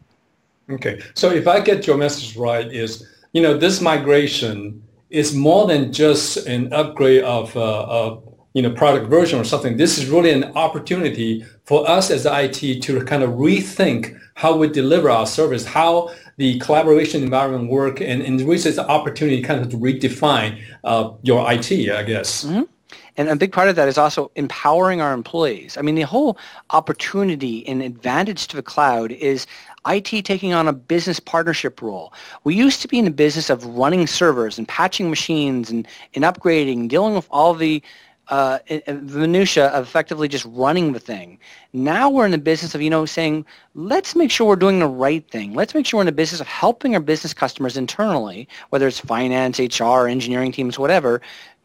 Okay. 0.69 1.01
So 1.15 1.31
if 1.31 1.47
I 1.47 1.59
get 1.59 1.87
your 1.87 1.97
message 1.97 2.37
right 2.37 2.71
is, 2.71 3.05
you 3.33 3.41
know, 3.41 3.57
this 3.57 3.81
migration 3.81 4.81
is 5.09 5.33
more 5.33 5.67
than 5.67 5.93
just 5.93 6.37
an 6.47 6.71
upgrade 6.73 7.23
of 7.23 7.55
uh, 7.55 7.59
a 7.61 8.19
you 8.53 8.61
know 8.61 8.71
product 8.71 9.09
version 9.09 9.39
or 9.39 9.43
something. 9.43 9.77
This 9.77 9.97
is 9.97 10.09
really 10.09 10.31
an 10.31 10.45
opportunity 10.55 11.45
for 11.65 11.87
us 11.89 12.09
as 12.09 12.25
IT 12.25 12.81
to 12.81 13.03
kind 13.05 13.23
of 13.23 13.31
rethink 13.31 14.19
how 14.35 14.55
we 14.55 14.67
deliver 14.67 15.09
our 15.09 15.27
service, 15.27 15.65
how 15.65 16.09
the 16.37 16.59
collaboration 16.59 17.23
environment 17.23 17.69
work, 17.69 18.01
and, 18.01 18.21
and 18.21 18.39
really 18.41 18.55
it's 18.55 18.77
an 18.77 18.85
opportunity 18.85 19.41
kind 19.41 19.61
of 19.61 19.69
to 19.69 19.77
redefine 19.77 20.61
uh, 20.83 21.11
your 21.23 21.51
IT, 21.51 21.71
I 21.91 22.03
guess. 22.03 22.45
Mm-hmm. 22.45 22.63
And 23.17 23.29
a 23.29 23.35
big 23.35 23.51
part 23.51 23.69
of 23.69 23.75
that 23.75 23.87
is 23.87 23.97
also 23.97 24.31
empowering 24.35 25.01
our 25.01 25.13
employees. 25.13 25.77
I 25.77 25.81
mean, 25.81 25.95
the 25.95 26.03
whole 26.03 26.37
opportunity 26.69 27.67
and 27.67 27.81
advantage 27.81 28.47
to 28.47 28.55
the 28.55 28.63
cloud 28.63 29.11
is 29.11 29.47
IT 29.87 30.25
taking 30.25 30.53
on 30.53 30.67
a 30.67 30.73
business 30.73 31.19
partnership 31.19 31.81
role. 31.81 32.13
We 32.43 32.55
used 32.55 32.81
to 32.81 32.87
be 32.87 32.99
in 32.99 33.05
the 33.05 33.11
business 33.11 33.49
of 33.49 33.65
running 33.65 34.07
servers 34.07 34.57
and 34.57 34.67
patching 34.67 35.09
machines 35.09 35.69
and, 35.69 35.87
and 36.13 36.23
upgrading, 36.23 36.89
dealing 36.89 37.15
with 37.15 37.27
all 37.31 37.53
the 37.53 37.81
uh, 38.29 38.59
minutia 38.87 39.67
of 39.67 39.85
effectively 39.85 40.27
just 40.27 40.45
running 40.49 40.91
the 40.91 40.99
thing. 40.99 41.39
Now 41.73 42.09
we're 42.09 42.25
in 42.25 42.31
the 42.31 42.37
business 42.37 42.75
of, 42.75 42.81
you 42.81 42.89
know, 42.89 43.05
saying, 43.05 43.45
let's 43.73 44.15
make 44.15 44.31
sure 44.31 44.47
we're 44.47 44.57
doing 44.57 44.79
the 44.79 44.87
right 44.87 45.25
thing. 45.29 45.53
Let's 45.53 45.73
make 45.73 45.85
sure 45.85 45.99
we're 45.99 46.03
in 46.03 46.07
the 46.07 46.11
business 46.11 46.41
of 46.41 46.47
helping 46.47 46.93
our 46.93 46.99
business 46.99 47.33
customers 47.33 47.77
internally, 47.77 48.47
whether 48.69 48.87
it's 48.87 48.99
finance, 48.99 49.59
HR, 49.59 50.07
engineering 50.07 50.51
teams, 50.51 50.77
whatever, 50.77 51.21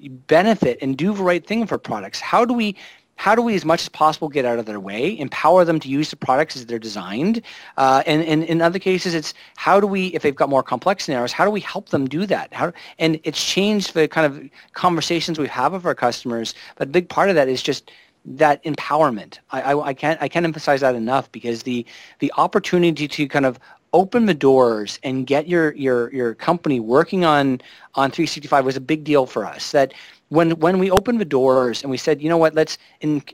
benefit 0.08 0.78
and 0.82 0.96
do 0.96 1.14
the 1.14 1.22
right 1.22 1.46
thing 1.46 1.66
for 1.66 1.78
products. 1.78 2.20
How 2.20 2.44
do 2.44 2.54
we 2.54 2.76
how 3.16 3.36
do 3.36 3.42
we, 3.42 3.54
as 3.54 3.64
much 3.64 3.82
as 3.82 3.88
possible, 3.88 4.28
get 4.28 4.44
out 4.44 4.58
of 4.58 4.66
their 4.66 4.80
way, 4.80 5.16
empower 5.16 5.64
them 5.64 5.78
to 5.78 5.88
use 5.88 6.10
the 6.10 6.16
products 6.16 6.56
as 6.56 6.66
they're 6.66 6.78
designed? 6.78 7.40
Uh, 7.76 8.02
and, 8.04 8.20
and 8.24 8.42
in 8.42 8.60
other 8.60 8.80
cases, 8.80 9.14
it's 9.14 9.32
how 9.54 9.78
do 9.78 9.86
we, 9.86 10.06
if 10.08 10.22
they've 10.22 10.34
got 10.34 10.48
more 10.48 10.62
complex 10.62 11.04
scenarios, 11.04 11.30
how 11.30 11.44
do 11.44 11.50
we 11.52 11.60
help 11.60 11.90
them 11.90 12.08
do 12.08 12.26
that? 12.26 12.52
How, 12.52 12.72
and 12.98 13.20
it's 13.22 13.44
changed 13.44 13.94
the 13.94 14.08
kind 14.08 14.26
of 14.26 14.50
conversations 14.72 15.38
we 15.38 15.46
have 15.46 15.72
with 15.72 15.86
our 15.86 15.94
customers. 15.94 16.54
But 16.74 16.88
a 16.88 16.90
big 16.90 17.08
part 17.08 17.28
of 17.28 17.36
that 17.36 17.48
is 17.48 17.62
just 17.62 17.92
that 18.24 18.62
empowerment. 18.64 19.38
I, 19.50 19.62
I, 19.62 19.86
I, 19.88 19.94
can't 19.94 20.20
I 20.20 20.28
can't 20.28 20.44
emphasize 20.44 20.80
that 20.80 20.94
enough 20.94 21.30
because 21.32 21.64
the 21.64 21.84
the 22.20 22.32
opportunity 22.36 23.08
to 23.08 23.28
kind 23.28 23.46
of 23.46 23.58
open 23.92 24.26
the 24.26 24.34
doors 24.34 24.98
and 25.02 25.26
get 25.26 25.48
your 25.48 25.74
your 25.74 26.12
your 26.12 26.34
company 26.34 26.80
working 26.80 27.24
on 27.24 27.60
on 27.94 28.10
365 28.10 28.64
was 28.64 28.76
a 28.76 28.80
big 28.80 29.04
deal 29.04 29.26
for 29.26 29.44
us. 29.44 29.72
That 29.72 29.92
when 30.28 30.52
when 30.60 30.78
we 30.78 30.90
opened 30.90 31.20
the 31.20 31.26
doors 31.26 31.82
and 31.82 31.90
we 31.90 31.96
said, 31.96 32.22
you 32.22 32.28
know 32.28 32.38
what, 32.38 32.54
let's 32.54 32.78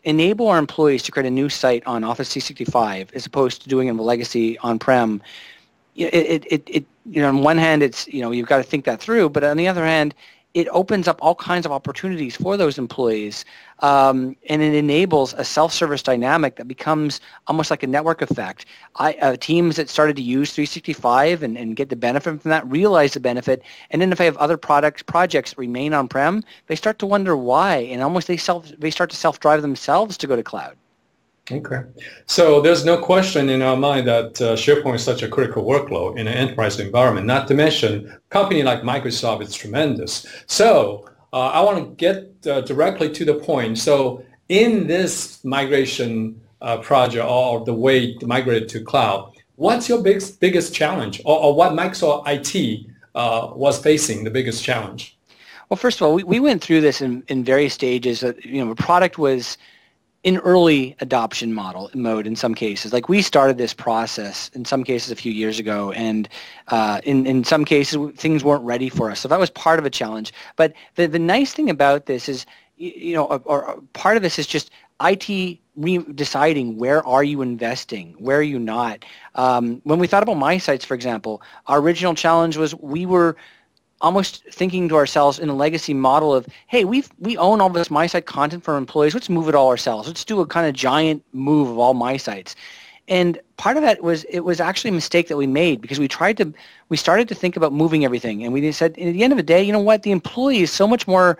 enable 0.04 0.48
our 0.48 0.58
employees 0.58 1.02
to 1.04 1.12
create 1.12 1.26
a 1.26 1.30
new 1.30 1.48
site 1.48 1.86
on 1.86 2.04
Office 2.04 2.32
365 2.32 3.12
as 3.14 3.26
opposed 3.26 3.62
to 3.62 3.68
doing 3.68 3.88
it 3.88 3.92
in 3.92 3.96
the 3.96 4.02
legacy 4.02 4.58
on-prem. 4.58 5.22
It, 5.94 6.14
it, 6.14 6.44
it, 6.50 6.62
it, 6.66 6.86
you 7.06 7.22
know, 7.22 7.28
on 7.28 7.42
one 7.42 7.58
hand, 7.58 7.82
it's 7.82 8.06
you 8.08 8.20
know 8.20 8.30
you've 8.30 8.48
got 8.48 8.58
to 8.58 8.62
think 8.62 8.84
that 8.84 9.00
through, 9.00 9.30
but 9.30 9.44
on 9.44 9.56
the 9.56 9.68
other 9.68 9.84
hand, 9.84 10.14
it 10.55 10.67
opens 10.71 11.07
up 11.07 11.19
all 11.23 11.35
kinds 11.35 11.67
of 11.67 11.73
opportunities 11.73 12.35
for 12.35 12.57
those 12.57 12.78
employees 12.78 13.45
um, 13.81 14.35
and 14.49 14.62
it 14.62 14.75
enables 14.75 15.35
a 15.35 15.45
self-service 15.45 16.02
dynamic 16.02 16.57
that 16.57 16.67
becomes 16.67 17.21
almost 17.47 17.71
like 17.71 17.83
a 17.83 17.87
network 17.87 18.23
effect. 18.23 18.67
I, 18.97 19.12
uh, 19.14 19.37
teams 19.38 19.76
that 19.76 19.88
started 19.88 20.17
to 20.17 20.23
use 20.23 20.52
365 20.52 21.43
and, 21.43 21.57
and 21.57 21.76
get 21.76 21.90
the 21.90 21.97
benefit 21.97 22.40
from 22.40 22.50
that 22.50 22.67
realize 22.69 23.12
the 23.12 23.21
benefit, 23.21 23.62
and 23.90 24.00
then 24.00 24.11
if 24.11 24.21
I 24.21 24.25
have 24.25 24.37
other 24.38 24.57
products 24.57 25.02
projects 25.02 25.57
remain 25.59 25.93
on-prem, 25.93 26.43
they 26.67 26.76
start 26.76 26.99
to 27.00 27.07
wonder 27.07 27.37
why, 27.37 27.76
and 27.76 28.02
almost 28.02 28.26
they 28.26 28.37
self 28.37 28.69
they 28.78 28.90
start 28.90 29.11
to 29.11 29.17
self-drive 29.17 29.62
themselves 29.62 30.17
to 30.19 30.26
go 30.26 30.35
to 30.35 30.43
cloud. 30.43 30.76
Okay. 31.50 31.81
So 32.26 32.61
there's 32.61 32.85
no 32.85 32.99
question 32.99 33.49
in 33.49 33.62
our 33.62 33.76
mind 33.76 34.07
that 34.07 34.40
uh, 34.40 34.55
SharePoint 34.55 34.97
is 34.97 35.05
such 35.05 35.23
a 35.23 35.28
critical 35.28 35.64
workload 35.64 36.19
in 36.19 36.26
an 36.26 36.35
enterprise 36.35 36.78
environment, 36.78 37.26
not 37.26 37.49
to 37.49 37.55
mention 37.55 38.09
a 38.09 38.19
company 38.28 38.62
like 38.62 38.83
Microsoft 38.83 39.43
is 39.43 39.55
tremendous. 39.55 40.26
So 40.47 41.09
uh, 41.33 41.49
I 41.49 41.61
want 41.61 41.78
to 41.78 41.95
get 41.97 42.47
uh, 42.47 42.61
directly 42.62 43.11
to 43.12 43.25
the 43.25 43.35
point. 43.35 43.78
So 43.78 44.23
in 44.49 44.87
this 44.87 45.43
migration 45.45 46.40
uh, 46.61 46.78
project 46.78 47.25
or 47.25 47.64
the 47.64 47.75
way 47.75 48.14
to 48.17 48.26
migrate 48.26 48.69
to 48.69 48.85
cloud, 48.85 49.33
what's 49.57 49.88
your 49.88 50.02
biggest, 50.02 50.40
biggest 50.40 50.75
challenge 50.75 51.23
or, 51.25 51.38
or 51.38 51.55
what 51.55 51.73
Microsoft 51.73 52.25
IT 52.26 52.87
uh, 53.14 53.52
was 53.55 53.78
facing 53.78 54.25
the 54.25 54.31
biggest 54.31 54.62
challenge? 54.62 55.17
Well, 55.71 55.76
first 55.76 56.00
of 56.00 56.07
all, 56.07 56.14
we, 56.14 56.25
we 56.25 56.40
went 56.40 56.62
through 56.62 56.83
this 56.83 57.00
in, 57.00 57.23
in 57.28 57.45
various 57.45 57.75
stages. 57.75 58.23
you 58.43 58.64
know, 58.64 58.75
the 58.75 58.83
product 58.83 59.19
was 59.19 59.59
in 60.25 60.38
early 60.38 60.96
adoption 61.00 61.54
model 61.54 61.90
mode 61.94 62.26
in 62.26 62.34
some 62.34 62.54
cases. 62.54 62.92
Like 62.92 63.08
we 63.08 63.22
started 63.22 63.56
this 63.56 63.72
process 63.72 64.50
in 64.54 64.64
some 64.64 64.82
cases 64.82 65.10
a 65.10 65.16
few 65.16 65.32
years 65.32 65.58
ago, 65.58 65.92
and 65.92 66.28
uh, 66.68 67.00
in 67.04 67.26
in 67.26 67.44
some 67.44 67.64
cases 67.64 67.98
things 68.16 68.42
weren't 68.42 68.64
ready 68.64 68.88
for 68.88 69.10
us. 69.10 69.20
So 69.20 69.28
that 69.28 69.38
was 69.38 69.50
part 69.50 69.78
of 69.78 69.84
a 69.84 69.90
challenge. 69.90 70.32
But 70.56 70.72
the 70.96 71.06
the 71.06 71.18
nice 71.18 71.52
thing 71.52 71.70
about 71.70 72.06
this 72.06 72.28
is, 72.28 72.46
you 72.76 73.14
know, 73.14 73.25
or, 73.26 73.40
or 73.44 73.82
part 73.92 74.16
of 74.16 74.22
this 74.22 74.38
is 74.38 74.46
just 74.46 74.70
IT 75.00 75.58
re- 75.76 76.04
deciding 76.14 76.76
where 76.76 77.06
are 77.06 77.22
you 77.22 77.40
investing, 77.40 78.14
where 78.18 78.38
are 78.38 78.42
you 78.42 78.58
not. 78.58 79.04
Um, 79.37 79.80
when 79.84 80.00
we 80.00 80.08
thought 80.08 80.25
about 80.25 80.37
MySites, 80.37 80.84
for 80.84 80.94
example, 80.94 81.40
our 81.68 81.78
original 81.78 82.14
challenge 82.14 82.56
was 82.56 82.75
we 82.75 83.06
were 83.06 83.37
almost 84.00 84.45
thinking 84.50 84.88
to 84.88 84.97
ourselves 84.97 85.38
in 85.38 85.49
a 85.49 85.55
legacy 85.55 85.95
model 85.95 86.35
of, 86.35 86.47
hey, 86.67 86.85
we 86.85 87.05
we 87.19 87.37
own 87.37 87.61
all 87.61 87.69
this 87.71 87.88
MySite 87.88 88.26
content 88.26 88.64
for 88.64 88.76
employees. 88.76 89.14
Let's 89.14 89.28
move 89.28 89.49
it 89.49 89.55
all 89.55 89.69
ourselves. 89.69 90.09
Let's 90.09 90.25
do 90.25 90.40
a 90.40 90.47
kind 90.47 90.67
of 90.67 90.75
giant 90.75 91.25
move 91.33 91.69
of 91.69 91.78
all 91.78 91.95
MySites. 91.95 92.55
And 93.09 93.40
part 93.57 93.76
of 93.76 93.83
that 93.83 94.02
was 94.02 94.25
it 94.25 94.40
was 94.40 94.61
actually 94.61 94.90
a 94.90 94.95
mistake 94.95 95.28
that 95.28 95.37
we 95.37 95.47
made 95.47 95.81
because 95.81 95.99
we 95.99 96.09
tried 96.09 96.37
to 96.37 96.52
we 96.90 96.97
started 96.97 97.26
to 97.28 97.35
think 97.35 97.57
about 97.57 97.73
moving 97.73 98.05
everything 98.05 98.45
and 98.45 98.52
we 98.52 98.71
said 98.73 98.93
at 98.93 98.97
the 98.97 99.25
end 99.25 99.33
of 99.33 99.38
the 99.38 99.43
day, 99.43 99.62
you 99.62 99.73
know 99.73 99.81
what, 99.81 100.02
the 100.02 100.11
employee 100.11 100.61
is 100.61 100.71
so 100.71 100.87
much 100.87 101.09
more 101.09 101.38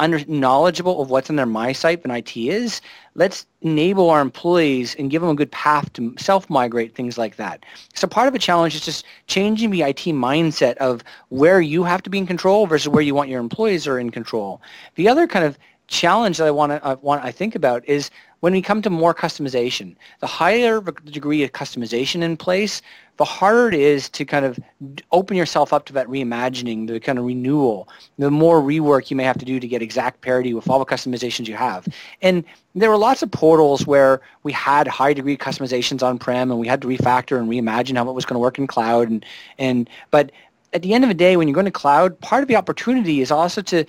under, 0.00 0.24
knowledgeable 0.26 1.00
of 1.00 1.10
what's 1.10 1.30
in 1.30 1.36
their 1.36 1.46
MySite 1.46 2.02
than 2.02 2.10
IT 2.10 2.36
is, 2.36 2.80
let's 3.14 3.46
enable 3.62 4.10
our 4.10 4.20
employees 4.20 4.94
and 4.96 5.10
give 5.10 5.22
them 5.22 5.30
a 5.30 5.34
good 5.34 5.50
path 5.50 5.92
to 5.94 6.14
self-migrate, 6.18 6.94
things 6.94 7.16
like 7.16 7.36
that. 7.36 7.64
So 7.94 8.06
part 8.06 8.26
of 8.26 8.32
the 8.32 8.38
challenge 8.38 8.74
is 8.74 8.84
just 8.84 9.04
changing 9.26 9.70
the 9.70 9.82
IT 9.82 10.04
mindset 10.06 10.76
of 10.76 11.02
where 11.28 11.60
you 11.60 11.84
have 11.84 12.02
to 12.02 12.10
be 12.10 12.18
in 12.18 12.26
control 12.26 12.66
versus 12.66 12.88
where 12.88 13.02
you 13.02 13.14
want 13.14 13.28
your 13.28 13.40
employees 13.40 13.86
are 13.86 13.98
in 13.98 14.10
control. 14.10 14.60
The 14.96 15.08
other 15.08 15.26
kind 15.26 15.44
of 15.44 15.58
challenge 15.86 16.38
that 16.38 16.46
I 16.46 16.50
want 16.50 16.72
to 16.72 16.84
I 16.84 16.94
want 16.94 17.22
I 17.24 17.30
think 17.30 17.54
about 17.54 17.86
is 17.86 18.10
when 18.40 18.52
we 18.52 18.62
come 18.62 18.82
to 18.82 18.90
more 18.90 19.14
customization. 19.14 19.96
The 20.20 20.26
higher 20.26 20.80
degree 20.80 21.42
of 21.42 21.52
customization 21.52 22.22
in 22.22 22.36
place, 22.36 22.82
the 23.16 23.24
harder 23.24 23.68
it 23.68 23.74
is 23.74 24.08
to 24.10 24.24
kind 24.24 24.44
of 24.44 24.58
open 25.12 25.36
yourself 25.36 25.72
up 25.72 25.84
to 25.86 25.92
that 25.92 26.06
reimagining, 26.08 26.88
the 26.88 26.98
kind 26.98 27.18
of 27.18 27.24
renewal, 27.24 27.88
the 28.18 28.30
more 28.30 28.60
rework 28.60 29.10
you 29.10 29.16
may 29.16 29.24
have 29.24 29.38
to 29.38 29.44
do 29.44 29.60
to 29.60 29.68
get 29.68 29.82
exact 29.82 30.20
parity 30.20 30.52
with 30.52 30.68
all 30.68 30.78
the 30.78 30.84
customizations 30.84 31.46
you 31.46 31.54
have. 31.54 31.86
And 32.22 32.44
there 32.74 32.90
were 32.90 32.96
lots 32.96 33.22
of 33.22 33.30
portals 33.30 33.86
where 33.86 34.20
we 34.42 34.52
had 34.52 34.88
high 34.88 35.12
degree 35.12 35.36
customizations 35.36 36.02
on-prem 36.02 36.50
and 36.50 36.58
we 36.58 36.66
had 36.66 36.82
to 36.82 36.88
refactor 36.88 37.38
and 37.38 37.48
reimagine 37.48 37.96
how 37.96 38.08
it 38.08 38.14
was 38.14 38.24
going 38.24 38.34
to 38.34 38.40
work 38.40 38.58
in 38.58 38.66
cloud. 38.66 39.08
And, 39.08 39.24
and 39.58 39.88
But 40.10 40.32
at 40.72 40.82
the 40.82 40.92
end 40.92 41.04
of 41.04 41.08
the 41.08 41.14
day, 41.14 41.36
when 41.36 41.46
you're 41.46 41.54
going 41.54 41.66
to 41.66 41.70
cloud, 41.70 42.18
part 42.20 42.42
of 42.42 42.48
the 42.48 42.56
opportunity 42.56 43.20
is 43.20 43.30
also 43.30 43.62
to 43.62 43.84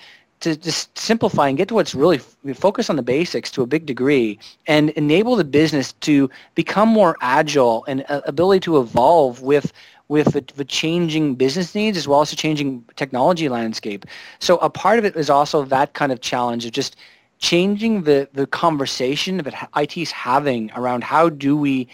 to 0.45 0.55
just 0.55 0.95
simplify 0.97 1.47
and 1.47 1.57
get 1.57 1.67
to 1.67 1.73
what's 1.73 1.95
really 1.95 2.19
focus 2.53 2.89
on 2.89 2.95
the 2.95 3.03
basics 3.03 3.49
to 3.51 3.63
a 3.63 3.65
big 3.65 3.85
degree 3.85 4.39
and 4.67 4.91
enable 4.91 5.35
the 5.35 5.43
business 5.43 5.93
to 5.93 6.29
become 6.53 6.87
more 6.87 7.17
agile 7.21 7.83
and 7.87 8.05
uh, 8.09 8.21
ability 8.25 8.59
to 8.61 8.77
evolve 8.79 9.41
with 9.41 9.73
with 10.07 10.33
the, 10.33 10.65
changing 10.65 11.33
business 11.33 11.73
needs 11.73 11.97
as 11.97 12.07
well 12.07 12.21
as 12.21 12.29
the 12.29 12.35
changing 12.35 12.85
technology 12.95 13.49
landscape. 13.49 14.05
So 14.37 14.57
a 14.57 14.69
part 14.69 14.99
of 14.99 15.05
it 15.05 15.15
is 15.15 15.31
also 15.31 15.65
that 15.65 15.93
kind 15.93 16.11
of 16.11 16.21
challenge 16.21 16.63
of 16.63 16.73
just 16.73 16.95
changing 17.39 18.03
the, 18.03 18.29
the 18.33 18.45
conversation 18.45 19.37
that 19.37 19.69
IT 19.75 19.97
is 19.97 20.11
having 20.11 20.71
around 20.75 21.03
how 21.03 21.29
do 21.29 21.57
we 21.57 21.87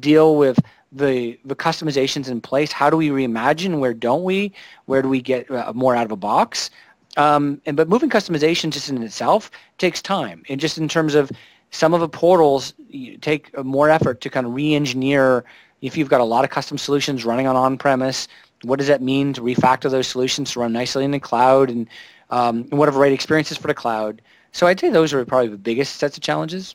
deal 0.00 0.36
with 0.36 0.58
the 0.92 1.38
the 1.44 1.54
customizations 1.54 2.28
in 2.28 2.40
place? 2.40 2.72
How 2.72 2.88
do 2.88 2.96
we 2.96 3.10
reimagine? 3.10 3.78
Where 3.78 3.94
don't 3.94 4.24
we? 4.24 4.52
Where 4.86 5.02
do 5.02 5.08
we 5.08 5.20
get 5.20 5.50
uh, 5.50 5.72
more 5.74 5.94
out 5.94 6.06
of 6.06 6.12
a 6.12 6.16
box? 6.16 6.70
Um, 7.18 7.60
and 7.66 7.76
but 7.76 7.88
moving 7.88 8.08
customization 8.08 8.70
just 8.70 8.88
in 8.88 9.02
itself 9.02 9.50
takes 9.76 10.00
time, 10.00 10.44
and 10.48 10.60
just 10.60 10.78
in 10.78 10.88
terms 10.88 11.14
of 11.14 11.30
some 11.70 11.92
of 11.92 12.00
the 12.00 12.08
portals 12.08 12.72
take 13.20 13.56
more 13.62 13.90
effort 13.90 14.20
to 14.22 14.30
kind 14.30 14.46
of 14.46 14.54
re-engineer. 14.54 15.44
If 15.82 15.96
you've 15.96 16.08
got 16.08 16.20
a 16.20 16.24
lot 16.24 16.44
of 16.44 16.50
custom 16.50 16.78
solutions 16.78 17.24
running 17.24 17.46
on 17.46 17.56
on-premise, 17.56 18.26
what 18.62 18.78
does 18.78 18.88
that 18.88 19.02
mean 19.02 19.32
to 19.34 19.40
refactor 19.42 19.90
those 19.90 20.08
solutions 20.08 20.52
to 20.52 20.60
run 20.60 20.72
nicely 20.72 21.04
in 21.04 21.10
the 21.10 21.20
cloud 21.20 21.70
and, 21.70 21.86
um, 22.30 22.66
and 22.70 22.78
what 22.78 22.88
are 22.88 22.92
the 22.92 22.98
right 22.98 23.12
experiences 23.12 23.58
for 23.58 23.68
the 23.68 23.74
cloud? 23.74 24.22
So 24.52 24.66
I'd 24.66 24.80
say 24.80 24.88
those 24.88 25.12
are 25.12 25.24
probably 25.24 25.48
the 25.48 25.58
biggest 25.58 25.96
sets 25.96 26.16
of 26.16 26.22
challenges. 26.22 26.74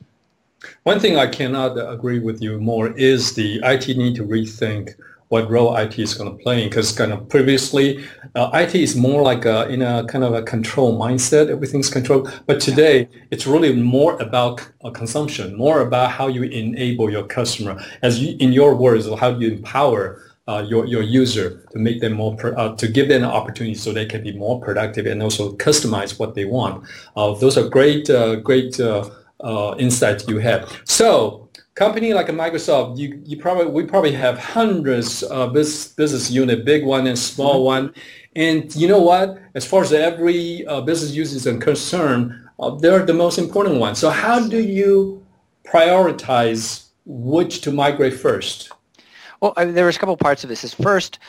One 0.83 0.99
thing 0.99 1.17
I 1.17 1.27
cannot 1.27 1.77
agree 1.91 2.19
with 2.19 2.41
you 2.41 2.59
more 2.59 2.91
is 2.91 3.33
the 3.33 3.59
IT 3.63 3.87
need 3.97 4.15
to 4.15 4.23
rethink 4.23 4.93
what 5.33 5.49
role 5.49 5.75
IT 5.75 5.97
is 5.97 6.13
going 6.13 6.29
to 6.31 6.43
play 6.43 6.63
because 6.69 6.91
kind 6.91 7.11
of 7.11 7.27
previously 7.27 7.87
uh, 8.35 8.51
IT 8.53 8.75
is 8.75 8.95
more 8.95 9.23
like 9.23 9.45
a, 9.45 9.67
in 9.67 9.81
a 9.81 10.05
kind 10.05 10.23
of 10.23 10.31
a 10.35 10.43
control 10.43 10.89
mindset. 11.05 11.49
Everything's 11.49 11.89
controlled. 11.89 12.25
But 12.45 12.61
today 12.61 13.09
it's 13.31 13.47
really 13.47 13.73
more 13.73 14.13
about 14.21 14.55
uh, 14.83 14.91
consumption, 14.91 15.57
more 15.57 15.81
about 15.81 16.11
how 16.11 16.27
you 16.27 16.43
enable 16.43 17.09
your 17.09 17.25
customer. 17.25 17.83
As 18.03 18.19
you, 18.21 18.37
in 18.39 18.53
your 18.53 18.75
words, 18.75 19.09
how 19.21 19.31
do 19.31 19.39
you 19.43 19.51
empower 19.53 20.21
uh, 20.47 20.63
your, 20.67 20.85
your 20.85 21.01
user 21.01 21.65
to 21.71 21.79
make 21.79 21.99
them 21.99 22.13
more, 22.13 22.35
uh, 22.59 22.75
to 22.75 22.87
give 22.87 23.07
them 23.07 23.23
an 23.23 23.29
opportunity 23.29 23.73
so 23.73 23.91
they 23.91 24.05
can 24.05 24.21
be 24.21 24.33
more 24.33 24.61
productive 24.61 25.07
and 25.07 25.23
also 25.23 25.55
customize 25.57 26.19
what 26.19 26.35
they 26.35 26.45
want. 26.45 26.85
Uh, 27.15 27.33
those 27.33 27.57
are 27.57 27.67
great, 27.67 28.07
uh, 28.07 28.35
great 28.35 28.79
insights 29.79 30.27
you 30.27 30.37
have. 30.37 30.61
So 30.83 31.42
company 31.75 32.13
like 32.13 32.27
Microsoft, 32.27 32.97
you, 32.97 33.21
you 33.25 33.37
probably 33.37 33.67
we 33.67 33.83
probably 33.83 34.11
have 34.11 34.37
hundreds 34.37 35.23
of 35.23 35.53
business, 35.53 35.87
business 35.87 36.31
unit, 36.31 36.65
big 36.65 36.85
one 36.85 37.07
and 37.07 37.17
small 37.17 37.55
mm-hmm. 37.55 37.65
one. 37.65 37.93
And 38.35 38.75
you 38.75 38.87
know 38.87 39.01
what? 39.01 39.39
As 39.55 39.65
far 39.65 39.83
as 39.83 39.93
every 39.93 40.65
uh, 40.65 40.81
business 40.81 41.11
user 41.11 41.49
is 41.49 41.63
concerned, 41.63 42.33
uh, 42.59 42.71
they're 42.75 43.05
the 43.05 43.13
most 43.13 43.37
important 43.37 43.79
one. 43.79 43.95
So 43.95 44.09
how 44.09 44.47
do 44.47 44.61
you 44.61 45.25
prioritize 45.65 46.87
which 47.05 47.61
to 47.61 47.71
migrate 47.71 48.13
first? 48.13 48.71
Well, 49.41 49.53
I 49.57 49.65
mean, 49.65 49.75
there 49.75 49.85
was 49.85 49.97
a 49.97 49.99
couple 49.99 50.15
parts 50.17 50.43
of 50.43 50.49
this. 50.49 50.63
Is 50.63 50.73
first, 50.73 51.19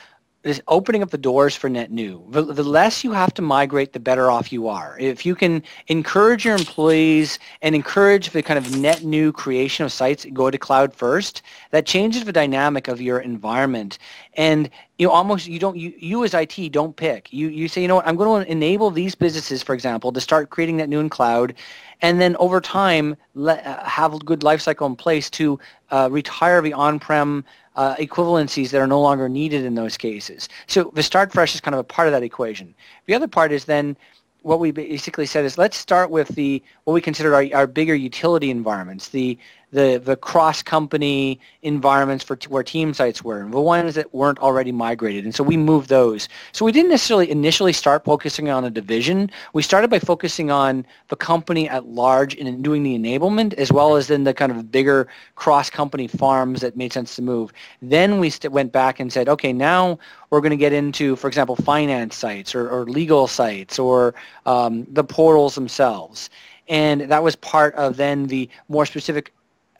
is 0.44 0.62
opening 0.68 1.02
up 1.02 1.10
the 1.10 1.18
doors 1.18 1.56
for 1.56 1.68
net 1.68 1.90
new. 1.90 2.22
The, 2.30 2.42
the, 2.42 2.62
less 2.62 3.02
you 3.02 3.12
have 3.12 3.32
to 3.34 3.42
migrate, 3.42 3.92
the 3.92 4.00
better 4.00 4.30
off 4.30 4.52
you 4.52 4.68
are. 4.68 4.96
If 5.00 5.24
you 5.24 5.34
can 5.34 5.62
encourage 5.88 6.44
your 6.44 6.54
employees 6.54 7.38
and 7.62 7.74
encourage 7.74 8.30
the 8.30 8.42
kind 8.42 8.58
of 8.58 8.76
net 8.76 9.02
new 9.04 9.32
creation 9.32 9.84
of 9.84 9.92
sites, 9.92 10.26
go 10.32 10.50
to 10.50 10.58
cloud 10.58 10.94
first, 10.94 11.42
that 11.70 11.86
changes 11.86 12.24
the 12.24 12.32
dynamic 12.32 12.88
of 12.88 13.00
your 13.00 13.20
environment. 13.20 13.98
And 14.36 14.68
you 14.98 15.10
almost 15.10 15.46
you 15.46 15.58
don't 15.58 15.76
you, 15.76 15.92
you 15.98 16.24
as 16.24 16.34
IT 16.34 16.72
don't 16.72 16.96
pick. 16.96 17.32
You 17.32 17.48
you 17.48 17.68
say, 17.68 17.82
you 17.82 17.88
know 17.88 17.96
what, 17.96 18.06
I'm 18.06 18.16
going 18.16 18.44
to 18.44 18.50
enable 18.50 18.90
these 18.90 19.14
businesses, 19.14 19.62
for 19.62 19.74
example, 19.74 20.12
to 20.12 20.20
start 20.20 20.50
creating 20.50 20.76
that 20.78 20.88
new 20.88 21.00
in 21.00 21.08
cloud, 21.08 21.54
and 22.02 22.20
then 22.20 22.36
over 22.36 22.60
time 22.60 23.16
uh, 23.36 23.84
have 23.84 24.14
a 24.14 24.18
good 24.18 24.40
lifecycle 24.40 24.86
in 24.86 24.96
place 24.96 25.30
to 25.30 25.58
uh, 25.90 26.08
retire 26.10 26.60
the 26.60 26.72
on-prem 26.72 27.44
uh, 27.76 27.94
equivalencies 27.96 28.70
that 28.70 28.80
are 28.80 28.86
no 28.86 29.00
longer 29.00 29.28
needed 29.28 29.64
in 29.64 29.74
those 29.74 29.96
cases. 29.96 30.48
So 30.66 30.90
the 30.94 31.02
start 31.02 31.32
fresh 31.32 31.54
is 31.54 31.60
kind 31.60 31.74
of 31.74 31.80
a 31.80 31.84
part 31.84 32.08
of 32.08 32.12
that 32.12 32.22
equation. 32.22 32.74
The 33.06 33.14
other 33.14 33.28
part 33.28 33.52
is 33.52 33.64
then 33.64 33.96
what 34.42 34.60
we 34.60 34.70
basically 34.70 35.24
said 35.24 35.44
is 35.44 35.56
let's 35.56 35.76
start 35.76 36.10
with 36.10 36.28
the 36.28 36.62
what 36.84 36.92
we 36.92 37.00
consider 37.00 37.34
our, 37.34 37.46
our 37.54 37.66
bigger 37.66 37.94
utility 37.94 38.50
environments, 38.50 39.08
the 39.08 39.38
the 39.74 40.00
the 40.02 40.14
cross 40.14 40.62
company 40.62 41.40
environments 41.62 42.22
for 42.22 42.36
t- 42.36 42.48
where 42.48 42.62
team 42.62 42.94
sites 42.94 43.24
were, 43.24 43.40
and 43.40 43.52
the 43.52 43.60
ones 43.60 43.96
that 43.96 44.14
weren't 44.14 44.38
already 44.38 44.70
migrated. 44.70 45.24
And 45.24 45.34
so 45.34 45.42
we 45.42 45.56
moved 45.56 45.88
those. 45.88 46.28
So 46.52 46.64
we 46.64 46.70
didn't 46.70 46.90
necessarily 46.90 47.28
initially 47.28 47.72
start 47.72 48.04
focusing 48.04 48.48
on 48.48 48.64
a 48.64 48.70
division. 48.70 49.30
We 49.52 49.62
started 49.62 49.90
by 49.90 49.98
focusing 49.98 50.52
on 50.52 50.86
the 51.08 51.16
company 51.16 51.68
at 51.68 51.86
large 51.86 52.36
and 52.36 52.62
doing 52.62 52.84
the 52.84 52.96
enablement, 52.96 53.54
as 53.54 53.72
well 53.72 53.96
as 53.96 54.06
then 54.06 54.22
the 54.22 54.32
kind 54.32 54.52
of 54.52 54.70
bigger 54.70 55.08
cross 55.34 55.70
company 55.70 56.06
farms 56.06 56.60
that 56.60 56.76
made 56.76 56.92
sense 56.92 57.16
to 57.16 57.22
move. 57.22 57.52
Then 57.82 58.20
we 58.20 58.30
st- 58.30 58.52
went 58.52 58.70
back 58.70 59.00
and 59.00 59.12
said, 59.12 59.28
okay, 59.28 59.52
now 59.52 59.98
we're 60.30 60.40
going 60.40 60.50
to 60.50 60.56
get 60.56 60.72
into, 60.72 61.16
for 61.16 61.26
example, 61.26 61.56
finance 61.56 62.14
sites 62.14 62.54
or, 62.54 62.70
or 62.70 62.84
legal 62.84 63.26
sites 63.26 63.76
or 63.78 64.14
um, 64.46 64.86
the 64.88 65.02
portals 65.02 65.56
themselves. 65.56 66.30
And 66.68 67.02
that 67.02 67.22
was 67.24 67.34
part 67.36 67.74
of 67.74 67.96
then 67.96 68.28
the 68.28 68.48
more 68.68 68.86
specific 68.86 69.32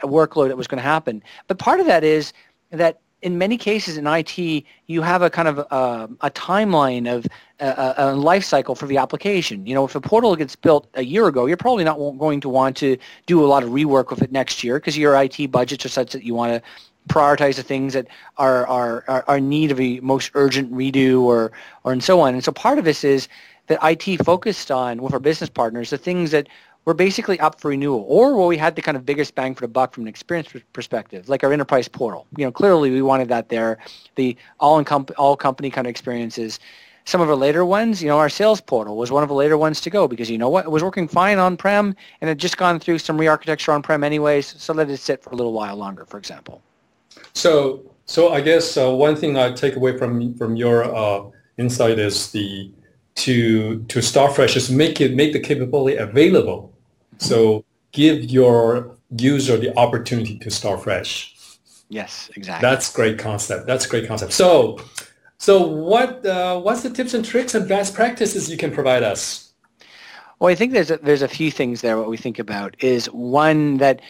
workload 0.03 0.49
that 0.49 0.57
was 0.57 0.67
going 0.67 0.79
to 0.79 0.89
happen. 0.89 1.23
But 1.49 1.59
part 1.59 1.81
of 1.81 1.87
that 1.87 2.05
is 2.05 2.33
that 2.71 3.01
in 3.23 3.39
many 3.39 3.57
cases 3.57 3.97
in 3.97 4.07
IT, 4.07 4.39
you 4.87 5.01
have 5.01 5.23
a 5.23 5.31
kind 5.31 5.49
of 5.49 5.59
uh, 5.71 6.07
a 6.21 6.31
timeline 6.31 7.11
of 7.11 7.27
a, 7.59 7.95
a, 7.97 8.15
life 8.15 8.45
cycle 8.45 8.75
for 8.75 8.87
the 8.87 8.99
application. 8.99 9.67
You 9.67 9.75
know, 9.75 9.87
if 9.87 9.95
a 9.95 10.01
portal 10.01 10.37
gets 10.37 10.55
built 10.55 10.87
a 10.93 11.03
year 11.03 11.27
ago, 11.27 11.47
you're 11.47 11.57
probably 11.57 11.85
not 11.85 11.97
going 11.97 12.41
to 12.43 12.51
want 12.51 12.77
to 12.79 12.99
do 13.25 13.43
a 13.43 13.47
lot 13.47 13.63
of 13.63 13.71
rework 13.71 14.11
with 14.11 14.21
it 14.21 14.31
next 14.31 14.63
year 14.63 14.79
because 14.79 14.99
your 14.99 15.17
IT 15.21 15.51
budgets 15.51 15.87
are 15.87 15.89
such 15.89 16.13
that 16.13 16.23
you 16.23 16.35
want 16.35 16.53
to 16.53 16.71
prioritize 17.09 17.57
the 17.57 17.63
things 17.63 17.95
that 17.95 18.09
are, 18.37 18.67
are, 18.67 19.05
are, 19.09 19.25
are 19.27 19.41
need 19.41 19.71
of 19.71 19.81
a 19.81 20.01
most 20.01 20.31
urgent 20.35 20.71
redo 20.71 21.23
or, 21.23 21.51
or 21.83 21.93
and 21.93 22.05
so 22.05 22.21
on. 22.21 22.35
And 22.35 22.45
so 22.45 22.53
part 22.53 22.79
of 22.79 22.85
this 22.85 23.05
is 23.05 23.29
that 23.69 23.79
IT 23.83 24.23
focused 24.25 24.71
on 24.71 25.03
with 25.03 25.15
our 25.15 25.21
business 25.21 25.49
partners 25.49 25.91
the 25.91 25.99
things 25.99 26.31
that 26.31 26.49
were 26.85 26.95
basically 26.95 27.41
up 27.41 27.61
for 27.61 27.69
renewal 27.69 28.05
or 28.09 28.37
where 28.37 28.47
we 28.47 28.57
had 28.57 28.77
the 28.77 28.83
kind 28.83 28.97
of 28.97 29.07
biggest 29.07 29.35
bang 29.35 29.55
for 29.55 29.63
the 29.63 29.69
buck 29.69 29.95
from 29.95 30.05
an 30.05 30.09
experience 30.09 30.53
perspective, 30.73 31.29
like 31.29 31.43
our 31.43 31.53
enterprise 31.53 31.89
portal. 31.89 32.27
You 32.37 32.45
know, 32.45 32.53
clearly 32.53 32.91
we 32.91 33.03
wanted 33.03 33.29
that 33.29 33.49
there. 33.49 33.79
The 34.17 34.37
all, 34.61 34.85
all 35.17 35.37
company 35.37 35.71
kind 35.71 35.87
of 35.87 35.91
experiences. 35.91 36.61
Some 37.07 37.21
of 37.21 37.29
our 37.29 37.37
later 37.37 37.67
ones, 37.67 38.03
you 38.03 38.09
know, 38.09 38.19
our 38.19 38.31
sales 38.31 38.63
portal 38.63 38.97
was 38.97 39.11
one 39.11 39.23
of 39.23 39.29
the 39.29 39.35
later 39.35 39.59
ones 39.59 39.81
to 39.83 39.91
go 39.91 40.09
because 40.09 40.31
you 40.31 40.39
know 40.39 40.49
what, 40.49 40.65
it 40.65 40.71
was 40.71 40.83
working 40.83 41.07
fine 41.07 41.39
on-prem 41.39 41.95
and 42.21 42.29
had 42.29 42.39
just 42.39 42.57
gone 42.57 42.81
through 42.81 42.99
some 42.99 43.19
re-architecture 43.19 43.73
on-prem 43.73 44.03
anyways, 44.03 44.47
so 44.61 44.73
let 44.73 44.89
it 44.89 44.97
sit 44.97 45.23
for 45.23 45.31
a 45.31 45.35
little 45.35 45.53
while 45.53 45.77
longer, 45.77 46.07
for 46.07 46.17
example. 46.17 46.63
So, 47.35 47.83
so 48.07 48.33
I 48.33 48.41
guess 48.41 48.79
uh, 48.79 48.91
one 48.91 49.17
thing 49.17 49.37
I 49.37 49.53
take 49.53 49.77
away 49.77 49.99
from 49.99 50.35
from 50.35 50.57
your 50.57 50.85
uh, 50.85 51.25
insight 51.59 51.99
is 51.99 52.31
the 52.33 52.71
to 53.17 53.83
to 53.85 54.03
start 54.03 54.35
fresh 54.35 54.57
is 54.57 54.71
make 54.71 55.01
it 55.01 55.15
make 55.15 55.33
the 55.33 55.41
capability 55.41 55.97
available 55.97 56.74
so 57.19 57.65
give 57.93 58.25
your 58.25 58.97
user 59.17 59.57
the 59.57 59.77
opportunity 59.79 60.39
to 60.39 60.51
start 60.51 60.83
fresh. 60.83 61.35
Yes, 61.89 62.31
exactly. 62.35 62.69
That's 62.69 62.93
great 62.93 63.19
concept. 63.19 63.67
That's 63.67 63.87
great 63.87 64.09
concept. 64.09 64.33
So, 64.33 64.81
so 65.39 65.67
what 65.67 66.25
uh, 66.27 66.61
what's 66.61 66.83
the 66.83 66.91
tips 66.91 67.15
and 67.15 67.25
tricks 67.25 67.55
and 67.55 67.69
best 67.69 67.95
practices 67.95 68.51
you 68.51 68.57
can 68.57 68.73
provide 68.73 69.03
us? 69.03 69.53
Well, 70.39 70.51
I 70.51 70.55
think 70.55 70.73
there's 70.73 70.91
a, 70.91 70.97
there's 70.99 71.23
a 71.23 71.29
few 71.29 71.51
things 71.51 71.81
there. 71.81 71.97
What 71.99 72.09
we 72.09 72.17
think 72.17 72.39
about 72.39 72.75
is 72.83 73.07
one 73.07 73.77
that 73.79 74.01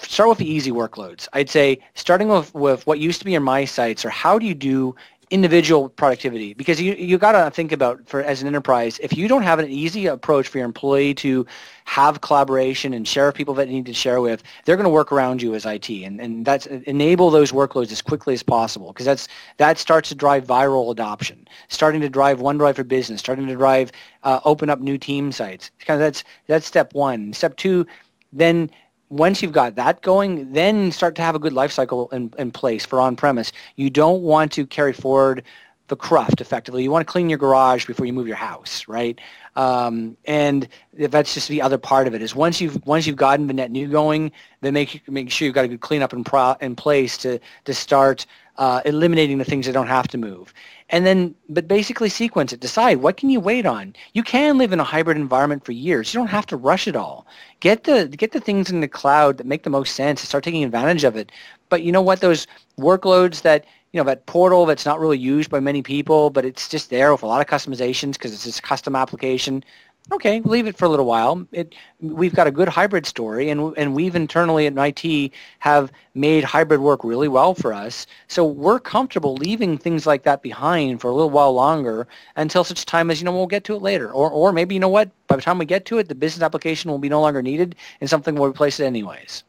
start 0.00 0.28
with 0.28 0.38
the 0.38 0.50
easy 0.50 0.72
workloads. 0.72 1.28
I'd 1.32 1.50
say 1.50 1.78
starting 1.94 2.28
with, 2.28 2.52
with 2.54 2.86
what 2.86 2.98
used 2.98 3.20
to 3.20 3.24
be 3.24 3.32
your 3.32 3.40
my 3.40 3.64
sites 3.64 4.04
or 4.04 4.10
how 4.10 4.38
do 4.38 4.46
you 4.46 4.54
do 4.54 4.94
individual 5.30 5.88
productivity. 5.88 6.54
Because 6.54 6.80
you 6.80 6.94
you 6.94 7.18
got 7.18 7.32
to 7.32 7.50
think 7.50 7.72
about 7.72 8.06
for 8.08 8.22
as 8.22 8.40
an 8.40 8.48
enterprise 8.48 8.98
if 9.02 9.16
you 9.16 9.28
don't 9.28 9.42
have 9.42 9.58
an 9.58 9.68
easy 9.68 10.06
approach 10.06 10.48
for 10.48 10.58
your 10.58 10.64
employee 10.64 11.14
to 11.14 11.46
have 11.84 12.20
collaboration 12.20 12.92
and 12.92 13.06
share 13.06 13.26
with 13.26 13.34
people 13.34 13.54
that 13.54 13.68
need 13.68 13.86
to 13.86 13.94
share 13.94 14.20
with 14.20 14.42
they're 14.64 14.76
going 14.76 14.84
to 14.84 14.90
work 14.90 15.10
around 15.10 15.40
you 15.40 15.54
as 15.54 15.64
IT 15.66 15.88
and 15.90 16.20
and 16.20 16.44
that's 16.44 16.66
enable 16.66 17.30
those 17.30 17.52
workloads 17.52 17.92
as 17.92 18.02
quickly 18.02 18.34
as 18.34 18.42
possible. 18.42 18.92
Because 18.92 19.06
that's 19.06 19.28
that 19.58 19.78
starts 19.78 20.08
to 20.08 20.14
drive 20.14 20.44
viral 20.46 20.90
adoption 20.90 21.46
starting 21.68 22.00
to 22.00 22.08
drive 22.08 22.38
OneDrive 22.38 22.76
for 22.76 22.84
business 22.84 23.20
starting 23.20 23.46
to 23.46 23.54
drive 23.54 23.92
uh, 24.22 24.40
open 24.44 24.70
up 24.70 24.80
new 24.80 24.98
team 24.98 25.32
sites. 25.32 25.70
Kind 25.80 26.00
of 26.00 26.06
that's 26.06 26.24
that's 26.46 26.66
step 26.66 26.94
1 26.94 27.32
step 27.32 27.56
2 27.56 27.86
then 28.32 28.70
once 29.10 29.42
you've 29.42 29.52
got 29.52 29.74
that 29.76 30.02
going, 30.02 30.52
then 30.52 30.92
start 30.92 31.14
to 31.16 31.22
have 31.22 31.34
a 31.34 31.38
good 31.38 31.52
life 31.52 31.72
cycle 31.72 32.08
in, 32.10 32.32
in 32.38 32.50
place 32.50 32.84
for 32.84 33.00
on-premise. 33.00 33.52
You 33.76 33.90
don't 33.90 34.22
want 34.22 34.52
to 34.52 34.66
carry 34.66 34.92
forward 34.92 35.42
the 35.88 35.96
cruft 35.96 36.40
effectively. 36.40 36.82
You 36.82 36.90
want 36.90 37.06
to 37.06 37.10
clean 37.10 37.28
your 37.28 37.38
garage 37.38 37.86
before 37.86 38.06
you 38.06 38.12
move 38.12 38.28
your 38.28 38.36
house, 38.36 38.86
right? 38.86 39.18
Um, 39.56 40.16
and 40.26 40.68
that's 40.94 41.34
just 41.34 41.48
the 41.48 41.60
other 41.60 41.78
part 41.78 42.06
of 42.06 42.14
it 42.14 42.22
is 42.22 42.34
once 42.34 42.60
you've 42.60 42.84
once 42.86 43.06
you've 43.06 43.16
gotten 43.16 43.46
the 43.46 43.54
net 43.54 43.70
new 43.70 43.88
going, 43.88 44.30
then 44.60 44.74
make 44.74 45.06
make 45.08 45.30
sure 45.30 45.46
you've 45.46 45.54
got 45.54 45.64
a 45.64 45.68
good 45.68 45.80
cleanup 45.80 46.12
in, 46.12 46.24
pro, 46.24 46.54
in 46.60 46.76
place 46.76 47.18
to 47.18 47.40
to 47.64 47.74
start 47.74 48.26
uh, 48.58 48.82
eliminating 48.84 49.38
the 49.38 49.44
things 49.44 49.66
that 49.66 49.72
don't 49.72 49.86
have 49.86 50.08
to 50.08 50.18
move. 50.18 50.52
And 50.90 51.06
then, 51.06 51.34
but 51.48 51.68
basically 51.68 52.08
sequence 52.08 52.52
it. 52.52 52.60
Decide 52.60 52.98
what 52.98 53.16
can 53.16 53.30
you 53.30 53.40
wait 53.40 53.66
on. 53.66 53.94
You 54.14 54.22
can 54.22 54.58
live 54.58 54.72
in 54.72 54.80
a 54.80 54.84
hybrid 54.84 55.16
environment 55.16 55.64
for 55.64 55.72
years. 55.72 56.12
You 56.12 56.18
don't 56.18 56.28
have 56.28 56.46
to 56.46 56.56
rush 56.56 56.88
it 56.88 56.96
all. 56.96 57.26
Get 57.60 57.84
the 57.84 58.08
get 58.08 58.32
the 58.32 58.40
things 58.40 58.70
in 58.70 58.80
the 58.80 58.88
cloud 58.88 59.36
that 59.38 59.46
make 59.46 59.62
the 59.62 59.70
most 59.70 59.94
sense. 59.94 60.20
And 60.20 60.28
start 60.28 60.44
taking 60.44 60.64
advantage 60.64 61.04
of 61.04 61.16
it. 61.16 61.30
But 61.68 61.82
you 61.82 61.92
know 61.92 62.02
what? 62.02 62.20
Those 62.20 62.46
workloads 62.78 63.42
that 63.42 63.64
you 63.92 64.00
know 64.00 64.04
that 64.04 64.26
portal 64.26 64.66
that's 64.66 64.84
not 64.84 65.00
really 65.00 65.18
used 65.18 65.50
by 65.50 65.60
many 65.60 65.82
people, 65.82 66.30
but 66.30 66.44
it's 66.44 66.68
just 66.68 66.90
there 66.90 67.12
with 67.12 67.22
a 67.22 67.26
lot 67.26 67.40
of 67.40 67.46
customizations 67.46 68.12
because 68.14 68.32
it's 68.32 68.44
this 68.44 68.60
custom 68.60 68.94
application 68.94 69.64
okay, 70.12 70.40
leave 70.40 70.66
it 70.66 70.76
for 70.76 70.86
a 70.86 70.88
little 70.88 71.04
while. 71.04 71.46
It, 71.52 71.74
we've 72.00 72.34
got 72.34 72.46
a 72.46 72.50
good 72.50 72.68
hybrid 72.68 73.06
story, 73.06 73.50
and 73.50 73.76
and 73.76 73.94
we've 73.94 74.14
internally 74.16 74.66
at 74.66 74.74
IT 74.76 75.32
have 75.58 75.92
made 76.14 76.44
hybrid 76.44 76.80
work 76.80 77.04
really 77.04 77.28
well 77.28 77.54
for 77.54 77.72
us. 77.72 78.06
So 78.28 78.44
we're 78.44 78.80
comfortable 78.80 79.34
leaving 79.34 79.76
things 79.76 80.06
like 80.06 80.22
that 80.24 80.42
behind 80.42 81.00
for 81.00 81.08
a 81.08 81.14
little 81.14 81.30
while 81.30 81.52
longer 81.52 82.06
until 82.36 82.64
such 82.64 82.86
time 82.86 83.10
as 83.10 83.20
you 83.20 83.24
know 83.24 83.32
we'll 83.32 83.46
get 83.46 83.64
to 83.64 83.74
it 83.74 83.82
later, 83.82 84.10
or 84.10 84.30
or 84.30 84.52
maybe 84.52 84.74
you 84.74 84.80
know 84.80 84.88
what, 84.88 85.10
by 85.26 85.36
the 85.36 85.42
time 85.42 85.58
we 85.58 85.66
get 85.66 85.84
to 85.86 85.98
it, 85.98 86.08
the 86.08 86.14
business 86.14 86.42
application 86.42 86.90
will 86.90 86.98
be 86.98 87.08
no 87.08 87.20
longer 87.20 87.42
needed, 87.42 87.74
and 88.00 88.08
something 88.08 88.34
will 88.34 88.46
replace 88.48 88.80
it 88.80 88.84
anyways. 88.84 89.44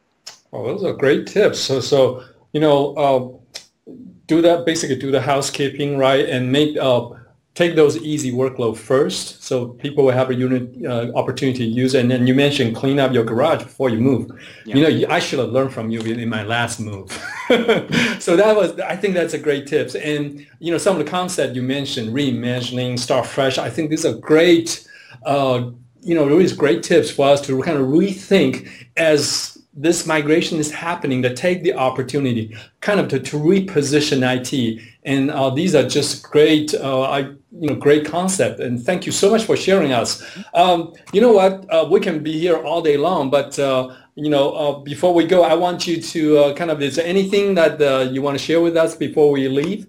Well, 0.50 0.64
those 0.64 0.84
are 0.84 0.92
great 0.92 1.26
tips. 1.26 1.60
So 1.60 1.80
so 1.80 2.24
you 2.52 2.60
know. 2.60 2.94
Uh, 2.94 3.36
do 4.30 4.40
that 4.40 4.64
basically 4.64 4.96
do 4.96 5.10
the 5.10 5.20
housekeeping 5.20 5.98
right 5.98 6.24
and 6.28 6.52
make 6.52 6.76
uh, 6.78 7.10
take 7.54 7.74
those 7.74 7.96
easy 7.98 8.30
workload 8.30 8.76
first 8.76 9.42
so 9.42 9.68
people 9.84 10.04
will 10.04 10.12
have 10.12 10.30
a 10.30 10.34
unit 10.34 10.64
uh, 10.86 11.10
opportunity 11.20 11.58
to 11.58 11.64
use 11.82 11.94
it. 11.94 12.00
And 12.02 12.10
then 12.10 12.26
you 12.28 12.34
mentioned 12.34 12.76
clean 12.76 13.00
up 13.00 13.12
your 13.12 13.24
garage 13.24 13.64
before 13.64 13.90
you 13.90 14.00
move. 14.00 14.30
Yeah. 14.64 14.76
You 14.76 14.82
know, 14.82 15.14
I 15.16 15.18
should 15.18 15.40
have 15.40 15.50
learned 15.50 15.72
from 15.72 15.90
you 15.90 16.00
in 16.00 16.28
my 16.28 16.44
last 16.44 16.78
move. 16.78 17.10
so 18.20 18.36
that 18.36 18.54
was, 18.54 18.78
I 18.80 18.96
think 18.96 19.14
that's 19.14 19.34
a 19.34 19.38
great 19.38 19.66
tips. 19.66 19.96
And, 19.96 20.46
you 20.60 20.70
know, 20.70 20.78
some 20.78 20.96
of 20.96 21.04
the 21.04 21.10
concepts 21.10 21.56
you 21.56 21.62
mentioned, 21.62 22.10
reimagining, 22.10 22.98
start 22.98 23.26
fresh, 23.26 23.58
I 23.58 23.68
think 23.68 23.90
these 23.90 24.06
are 24.06 24.14
great, 24.14 24.88
uh, 25.26 25.70
you 26.02 26.14
know, 26.14 26.24
really 26.24 26.54
great 26.54 26.84
tips 26.84 27.10
for 27.10 27.28
us 27.28 27.40
to 27.46 27.60
kind 27.62 27.78
of 27.78 27.88
rethink 27.88 28.70
as 28.96 29.59
this 29.80 30.06
migration 30.06 30.58
is 30.58 30.70
happening 30.70 31.22
to 31.22 31.34
take 31.34 31.62
the 31.62 31.72
opportunity 31.72 32.54
kind 32.80 33.00
of 33.00 33.08
to, 33.08 33.18
to 33.18 33.36
reposition 33.36 34.20
IT. 34.22 34.82
And 35.04 35.30
uh, 35.30 35.50
these 35.50 35.74
are 35.74 35.88
just 35.88 36.22
great, 36.22 36.74
uh, 36.74 37.02
I, 37.02 37.18
you 37.20 37.68
know, 37.68 37.74
great 37.74 38.04
concept. 38.04 38.60
And 38.60 38.80
thank 38.80 39.06
you 39.06 39.12
so 39.12 39.30
much 39.30 39.44
for 39.44 39.56
sharing 39.56 39.92
us. 39.92 40.22
Um, 40.52 40.92
you 41.12 41.20
know 41.20 41.32
what? 41.32 41.66
Uh, 41.70 41.88
we 41.90 42.00
can 42.00 42.22
be 42.22 42.38
here 42.38 42.56
all 42.56 42.82
day 42.82 42.98
long, 42.98 43.30
but 43.30 43.58
uh, 43.58 43.96
you 44.16 44.28
know, 44.28 44.52
uh, 44.52 44.78
before 44.80 45.14
we 45.14 45.26
go, 45.26 45.42
I 45.44 45.54
want 45.54 45.86
you 45.86 46.02
to 46.02 46.38
uh, 46.38 46.54
kind 46.54 46.70
of, 46.70 46.82
is 46.82 46.96
there 46.96 47.06
anything 47.06 47.54
that 47.54 48.12
you 48.12 48.20
want 48.20 48.38
to 48.38 48.44
share 48.44 48.60
with 48.60 48.76
us 48.76 48.94
before 48.94 49.30
we 49.30 49.48
leave? 49.48 49.86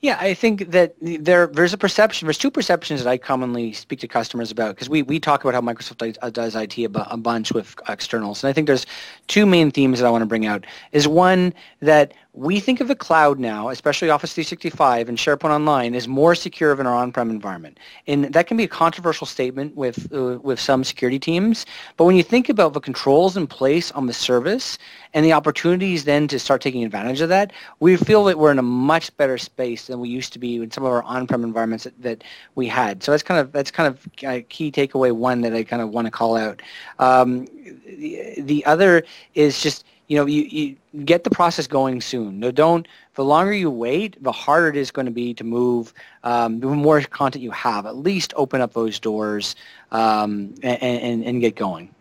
Yeah, 0.00 0.16
I 0.20 0.32
think 0.34 0.70
that 0.70 0.94
there 1.00 1.48
there's 1.48 1.72
a 1.72 1.78
perception. 1.78 2.26
There's 2.26 2.38
two 2.38 2.52
perceptions 2.52 3.02
that 3.02 3.10
I 3.10 3.18
commonly 3.18 3.72
speak 3.72 3.98
to 4.00 4.08
customers 4.08 4.52
about 4.52 4.76
because 4.76 4.88
we, 4.88 5.02
we 5.02 5.18
talk 5.18 5.42
about 5.42 5.54
how 5.54 5.60
Microsoft 5.60 6.16
uh, 6.22 6.30
does 6.30 6.54
IT 6.54 6.78
a, 6.78 7.12
a 7.12 7.16
bunch 7.16 7.50
with 7.52 7.74
externals, 7.88 8.44
and 8.44 8.48
I 8.48 8.52
think 8.52 8.68
there's 8.68 8.86
two 9.28 9.46
main 9.46 9.70
themes 9.70 10.00
that 10.00 10.06
I 10.06 10.10
want 10.10 10.22
to 10.22 10.26
bring 10.26 10.46
out. 10.46 10.66
Is 10.92 11.06
one 11.06 11.54
that 11.80 12.14
we 12.38 12.60
think 12.60 12.80
of 12.80 12.86
the 12.86 12.94
cloud 12.94 13.40
now, 13.40 13.68
especially 13.68 14.10
Office 14.10 14.32
365 14.32 15.08
and 15.08 15.18
SharePoint 15.18 15.50
Online, 15.50 15.94
as 15.96 16.06
more 16.06 16.36
secure 16.36 16.74
than 16.76 16.86
our 16.86 16.94
on-prem 16.94 17.30
environment. 17.30 17.80
And 18.06 18.26
that 18.26 18.46
can 18.46 18.56
be 18.56 18.62
a 18.62 18.68
controversial 18.68 19.26
statement 19.26 19.74
with, 19.74 20.12
uh, 20.14 20.38
with 20.40 20.60
some 20.60 20.84
security 20.84 21.18
teams. 21.18 21.66
But 21.96 22.04
when 22.04 22.14
you 22.14 22.22
think 22.22 22.48
about 22.48 22.74
the 22.74 22.80
controls 22.80 23.36
in 23.36 23.48
place 23.48 23.90
on 23.92 24.06
the 24.06 24.12
service 24.12 24.78
and 25.14 25.24
the 25.24 25.32
opportunities 25.32 26.04
then 26.04 26.28
to 26.28 26.38
start 26.38 26.60
taking 26.60 26.84
advantage 26.84 27.20
of 27.20 27.28
that, 27.28 27.52
we 27.80 27.96
feel 27.96 28.22
that 28.24 28.38
we're 28.38 28.52
in 28.52 28.58
a 28.60 28.62
much 28.62 29.16
better 29.16 29.36
space 29.36 29.88
than 29.88 29.98
we 29.98 30.08
used 30.08 30.32
to 30.34 30.38
be 30.38 30.56
in 30.56 30.70
some 30.70 30.84
of 30.84 30.92
our 30.92 31.02
on-prem 31.02 31.42
environments 31.42 31.84
that, 31.84 32.00
that 32.02 32.24
we 32.54 32.68
had. 32.68 33.02
So 33.02 33.10
that's 33.10 33.24
kind 33.24 33.40
of 33.40 33.50
that's 33.50 33.72
kind 33.72 33.88
of 33.88 34.06
a 34.22 34.42
key 34.42 34.70
takeaway 34.70 35.10
one 35.10 35.40
that 35.40 35.54
I 35.54 35.64
kind 35.64 35.82
of 35.82 35.90
want 35.90 36.06
to 36.06 36.12
call 36.12 36.36
out. 36.36 36.62
Um, 37.00 37.48
the, 37.86 38.34
the 38.38 38.64
other 38.66 39.02
is 39.34 39.60
just 39.60 39.84
you 40.08 40.16
know, 40.16 40.24
you, 40.24 40.42
you 40.42 41.04
get 41.04 41.22
the 41.22 41.30
process 41.30 41.66
going 41.66 42.00
soon. 42.00 42.40
No, 42.40 42.50
don't. 42.50 42.88
The 43.14 43.24
longer 43.24 43.52
you 43.52 43.70
wait, 43.70 44.22
the 44.22 44.32
harder 44.32 44.68
it 44.68 44.76
is 44.76 44.90
going 44.90 45.04
to 45.04 45.12
be 45.12 45.34
to 45.34 45.44
move. 45.44 45.92
Um, 46.24 46.60
the 46.60 46.66
more 46.66 47.00
content 47.02 47.44
you 47.44 47.50
have, 47.50 47.84
at 47.84 47.96
least 47.96 48.32
open 48.34 48.62
up 48.62 48.72
those 48.72 48.98
doors 48.98 49.54
um, 49.92 50.54
and, 50.62 50.82
and, 50.82 51.24
and 51.24 51.40
get 51.40 51.56
going. 51.56 51.94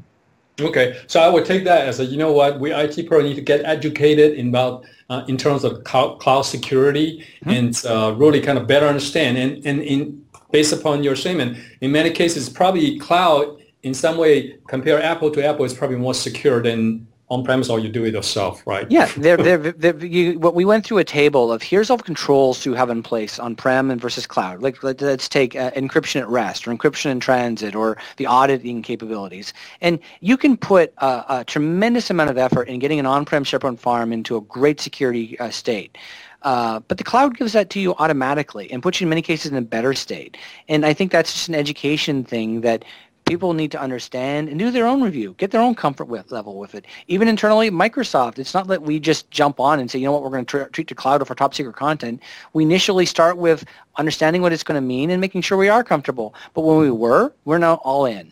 Okay, 0.59 0.99
so 1.05 1.19
I 1.19 1.27
would 1.27 1.45
take 1.45 1.65
that 1.65 1.87
as 1.87 1.99
a, 1.99 2.05
you 2.05 2.17
know 2.17 2.31
what, 2.31 2.59
we 2.59 2.73
IT 2.73 3.07
pro 3.07 3.21
need 3.21 3.35
to 3.35 3.41
get 3.41 3.63
educated 3.63 4.33
in 4.33 4.49
about 4.49 4.85
uh, 5.09 5.23
in 5.27 5.37
terms 5.37 5.63
of 5.63 5.83
cloud, 5.83 6.19
cloud 6.19 6.41
security 6.41 7.23
mm-hmm. 7.41 7.49
and 7.49 7.85
uh, 7.85 8.15
really 8.17 8.41
kind 8.41 8.57
of 8.57 8.65
better 8.65 8.87
understand. 8.87 9.37
And, 9.37 9.63
and 9.65 9.81
in 9.81 10.25
based 10.51 10.73
upon 10.73 11.03
your 11.03 11.15
statement, 11.15 11.57
in 11.81 11.91
many 11.91 12.09
cases, 12.09 12.49
probably 12.49 12.97
cloud 12.97 13.61
in 13.87 13.93
some 13.93 14.17
way 14.17 14.57
compare 14.67 15.01
Apple 15.01 15.31
to 15.31 15.45
Apple 15.45 15.65
is 15.65 15.73
probably 15.73 15.97
more 15.97 16.13
secure 16.13 16.61
than 16.61 17.07
on-premise 17.29 17.69
or 17.69 17.77
you 17.79 17.89
do 17.89 18.05
it 18.05 18.13
yourself, 18.13 18.65
right? 18.65 18.89
Yeah, 18.89 19.11
they're, 19.17 19.35
they're, 19.35 19.57
they're, 19.57 20.05
you, 20.05 20.39
what 20.39 20.55
we 20.55 20.63
went 20.63 20.85
through 20.85 20.99
a 20.99 21.03
table 21.03 21.51
of 21.51 21.61
here's 21.61 21.89
all 21.89 21.97
the 21.97 22.03
controls 22.03 22.61
to 22.63 22.73
have 22.73 22.89
in 22.89 23.03
place 23.03 23.37
on-prem 23.37 23.91
and 23.91 23.99
versus 23.99 24.25
cloud. 24.25 24.61
Like 24.61 24.81
let, 24.81 25.01
us 25.01 25.27
take 25.27 25.53
uh, 25.53 25.71
encryption 25.71 26.21
at 26.21 26.29
rest 26.29 26.65
or 26.65 26.73
encryption 26.73 27.11
in 27.11 27.19
transit 27.19 27.75
or 27.75 27.97
the 28.15 28.27
auditing 28.27 28.81
capabilities. 28.81 29.53
And 29.81 29.99
you 30.21 30.37
can 30.37 30.55
put 30.55 30.93
a, 30.99 31.25
a 31.29 31.43
tremendous 31.45 32.09
amount 32.09 32.29
of 32.29 32.37
effort 32.37 32.69
in 32.69 32.79
getting 32.79 32.99
an 32.99 33.05
on-prem 33.05 33.43
SharePoint 33.43 33.79
farm 33.79 34.13
into 34.13 34.37
a 34.37 34.41
great 34.41 34.79
security 34.79 35.37
uh, 35.39 35.49
state. 35.49 35.97
Uh, 36.43 36.79
but 36.87 36.97
the 36.97 37.03
cloud 37.03 37.35
gives 37.35 37.51
that 37.53 37.69
to 37.71 37.79
you 37.79 37.93
automatically 37.95 38.71
and 38.71 38.81
puts 38.81 39.01
you 39.01 39.05
in 39.05 39.09
many 39.09 39.21
cases 39.21 39.51
in 39.51 39.57
a 39.57 39.61
better 39.61 39.93
state. 39.93 40.37
And 40.69 40.85
I 40.85 40.93
think 40.93 41.11
that's 41.11 41.33
just 41.33 41.49
an 41.49 41.55
education 41.55 42.23
thing 42.23 42.61
that 42.61 42.85
people 43.27 43.53
need 43.53 43.71
to 43.71 43.79
understand 43.79 44.49
and 44.49 44.57
do 44.57 44.71
their 44.71 44.87
own 44.87 45.01
review, 45.01 45.35
get 45.37 45.51
their 45.51 45.61
own 45.61 45.75
comfort 45.75 46.05
with, 46.05 46.31
level 46.31 46.57
with 46.57 46.75
it. 46.75 46.85
Even 47.07 47.27
internally, 47.27 47.69
Microsoft, 47.69 48.39
it's 48.39 48.53
not 48.53 48.67
that 48.67 48.81
we 48.81 48.99
just 48.99 49.29
jump 49.31 49.59
on 49.59 49.79
and 49.79 49.89
say, 49.89 49.99
you 49.99 50.05
know 50.05 50.11
what, 50.11 50.23
we're 50.23 50.29
going 50.29 50.45
to 50.45 50.65
tr- 50.65 50.69
treat 50.69 50.87
the 50.87 50.95
cloud 50.95 51.21
of 51.21 51.29
our 51.29 51.35
top 51.35 51.53
secret 51.53 51.75
content. 51.75 52.21
We 52.53 52.63
initially 52.63 53.05
start 53.05 53.37
with 53.37 53.65
understanding 53.97 54.41
what 54.41 54.53
it's 54.53 54.63
going 54.63 54.81
to 54.81 54.85
mean 54.85 55.09
and 55.09 55.19
making 55.19 55.41
sure 55.41 55.57
we 55.57 55.69
are 55.69 55.83
comfortable. 55.83 56.33
But 56.53 56.61
when 56.61 56.77
we 56.77 56.91
were, 56.91 57.33
we're 57.45 57.57
now 57.57 57.75
all 57.75 58.05
in. 58.05 58.31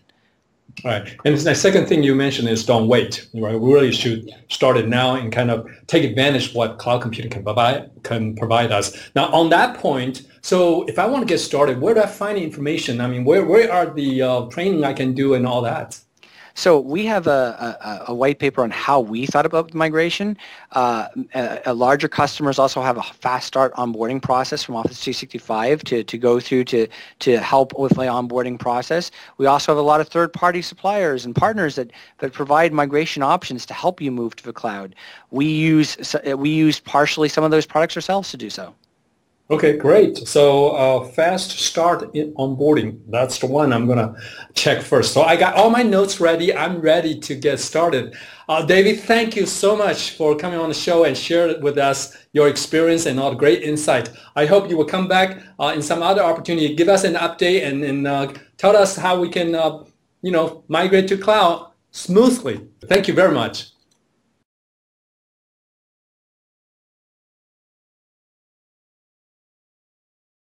Right. 0.84 1.16
And 1.24 1.38
the 1.38 1.56
second 1.56 1.88
thing 1.88 2.04
you 2.04 2.16
mentioned 2.16 2.50
is 2.50 2.66
don't 2.66 2.88
wait. 2.88 3.28
Right. 3.34 3.58
We 3.58 3.74
really 3.74 3.94
should 3.94 4.30
start 4.50 4.76
it 4.76 4.90
now 4.90 5.16
and 5.16 5.32
kind 5.32 5.50
of 5.50 5.68
take 5.88 6.04
advantage 6.04 6.50
of 6.50 6.56
what 6.56 6.80
cloud 6.80 7.02
computing 7.02 7.32
can 7.32 7.44
provide 7.44 7.90
can 8.04 8.36
provide 8.36 8.72
us. 8.72 9.10
Now 9.16 9.32
on 9.32 9.50
that 9.52 9.78
point, 9.78 10.24
so 10.46 10.84
if 10.84 11.00
I 11.00 11.08
want 11.08 11.24
to 11.24 11.26
get 11.26 11.40
started, 11.40 11.82
where 11.82 11.96
do 11.96 12.02
I 12.02 12.06
find 12.06 12.38
the 12.38 12.44
information? 12.44 13.02
I 13.02 13.08
mean, 13.08 13.26
where 13.26 13.44
where 13.44 13.74
are 13.74 13.88
the 13.88 14.22
uh, 14.22 14.42
training 14.54 14.84
I 14.84 14.94
can 14.94 15.16
do 15.16 15.34
and 15.34 15.48
all 15.48 15.64
that? 15.64 16.00
So 16.54 16.80
we 16.80 17.04
have 17.08 17.26
a, 17.26 18.06
a, 18.08 18.12
a, 18.12 18.14
white 18.14 18.38
paper 18.38 18.62
on 18.62 18.70
how 18.70 19.00
we 19.00 19.26
thought 19.26 19.48
about 19.48 19.74
migration. 19.74 20.38
Uh, 20.72 21.08
a, 21.34 21.74
larger 21.74 22.08
customers 22.08 22.60
also 22.60 22.82
have 22.84 22.98
a 22.98 23.04
fast 23.04 23.48
start 23.48 23.74
onboarding 23.74 24.22
process 24.22 24.62
from 24.64 24.76
Office 24.76 25.04
365 25.04 25.84
to, 25.84 26.04
to 26.04 26.18
go 26.18 26.40
through 26.40 26.66
to, 26.66 26.88
to 27.20 27.40
help 27.40 27.78
with 27.78 27.96
the 27.96 28.04
onboarding 28.04 28.60
process. 28.60 29.12
We 29.38 29.48
also 29.48 29.74
have 29.74 29.80
a 29.80 29.82
lot 29.82 30.00
of 30.00 30.08
third-party 30.08 30.62
suppliers 30.62 31.26
and 31.26 31.36
partners 31.36 31.76
that, 31.76 31.92
that 32.20 32.34
provide 32.34 32.72
migration 32.72 33.24
options 33.24 33.66
to 33.66 33.74
help 33.74 34.00
you 34.00 34.12
move 34.12 34.36
to 34.38 34.44
the 34.44 34.54
cloud. 34.54 34.96
We 35.32 35.48
use, 35.48 36.16
we 36.38 36.52
use 36.52 36.80
partially 36.80 37.30
some 37.30 37.44
of 37.44 37.52
those 37.52 37.66
products 37.66 37.98
ourselves 37.98 38.30
to 38.30 38.38
do 38.38 38.52
so. 38.52 38.76
Okay, 39.48 39.78
great. 39.78 40.18
So 40.28 40.70
uh, 40.72 41.04
fast 41.04 41.52
start 41.52 42.16
in 42.16 42.34
onboarding. 42.34 43.00
That's 43.10 43.38
the 43.38 43.46
one 43.46 43.72
I'm 43.72 43.86
gonna 43.86 44.16
check 44.56 44.82
first. 44.82 45.14
So 45.14 45.22
I 45.22 45.36
got 45.36 45.54
all 45.54 45.70
my 45.70 45.84
notes 45.84 46.20
ready. 46.20 46.52
I'm 46.52 46.82
ready 46.82 47.20
to 47.20 47.36
get 47.36 47.60
started. 47.60 48.16
Uh, 48.50 48.66
David, 48.66 49.02
thank 49.02 49.36
you 49.36 49.46
so 49.46 49.76
much 49.78 50.18
for 50.18 50.36
coming 50.36 50.58
on 50.58 50.70
the 50.70 50.74
show 50.74 51.04
and 51.04 51.16
share 51.16 51.60
with 51.60 51.78
us 51.78 52.18
your 52.34 52.48
experience 52.48 53.06
and 53.06 53.20
all 53.20 53.30
the 53.30 53.38
great 53.38 53.62
insight. 53.62 54.10
I 54.36 54.48
hope 54.48 54.68
you 54.68 54.78
will 54.78 54.86
come 54.86 55.08
back 55.08 55.44
uh, 55.60 55.74
in 55.76 55.82
some 55.84 56.02
other 56.02 56.24
opportunity. 56.24 56.74
Give 56.74 56.90
us 56.90 57.04
an 57.04 57.14
update 57.14 57.68
and, 57.68 57.84
and 57.84 58.08
uh, 58.08 58.34
tell 58.58 58.76
us 58.76 58.96
how 58.96 59.20
we 59.20 59.30
can, 59.30 59.54
uh, 59.54 59.84
you 60.24 60.32
know, 60.32 60.64
migrate 60.70 61.08
to 61.10 61.20
cloud 61.20 61.72
smoothly. 61.92 62.68
Thank 62.88 63.08
you 63.08 63.14
very 63.14 63.32
much. 63.32 63.75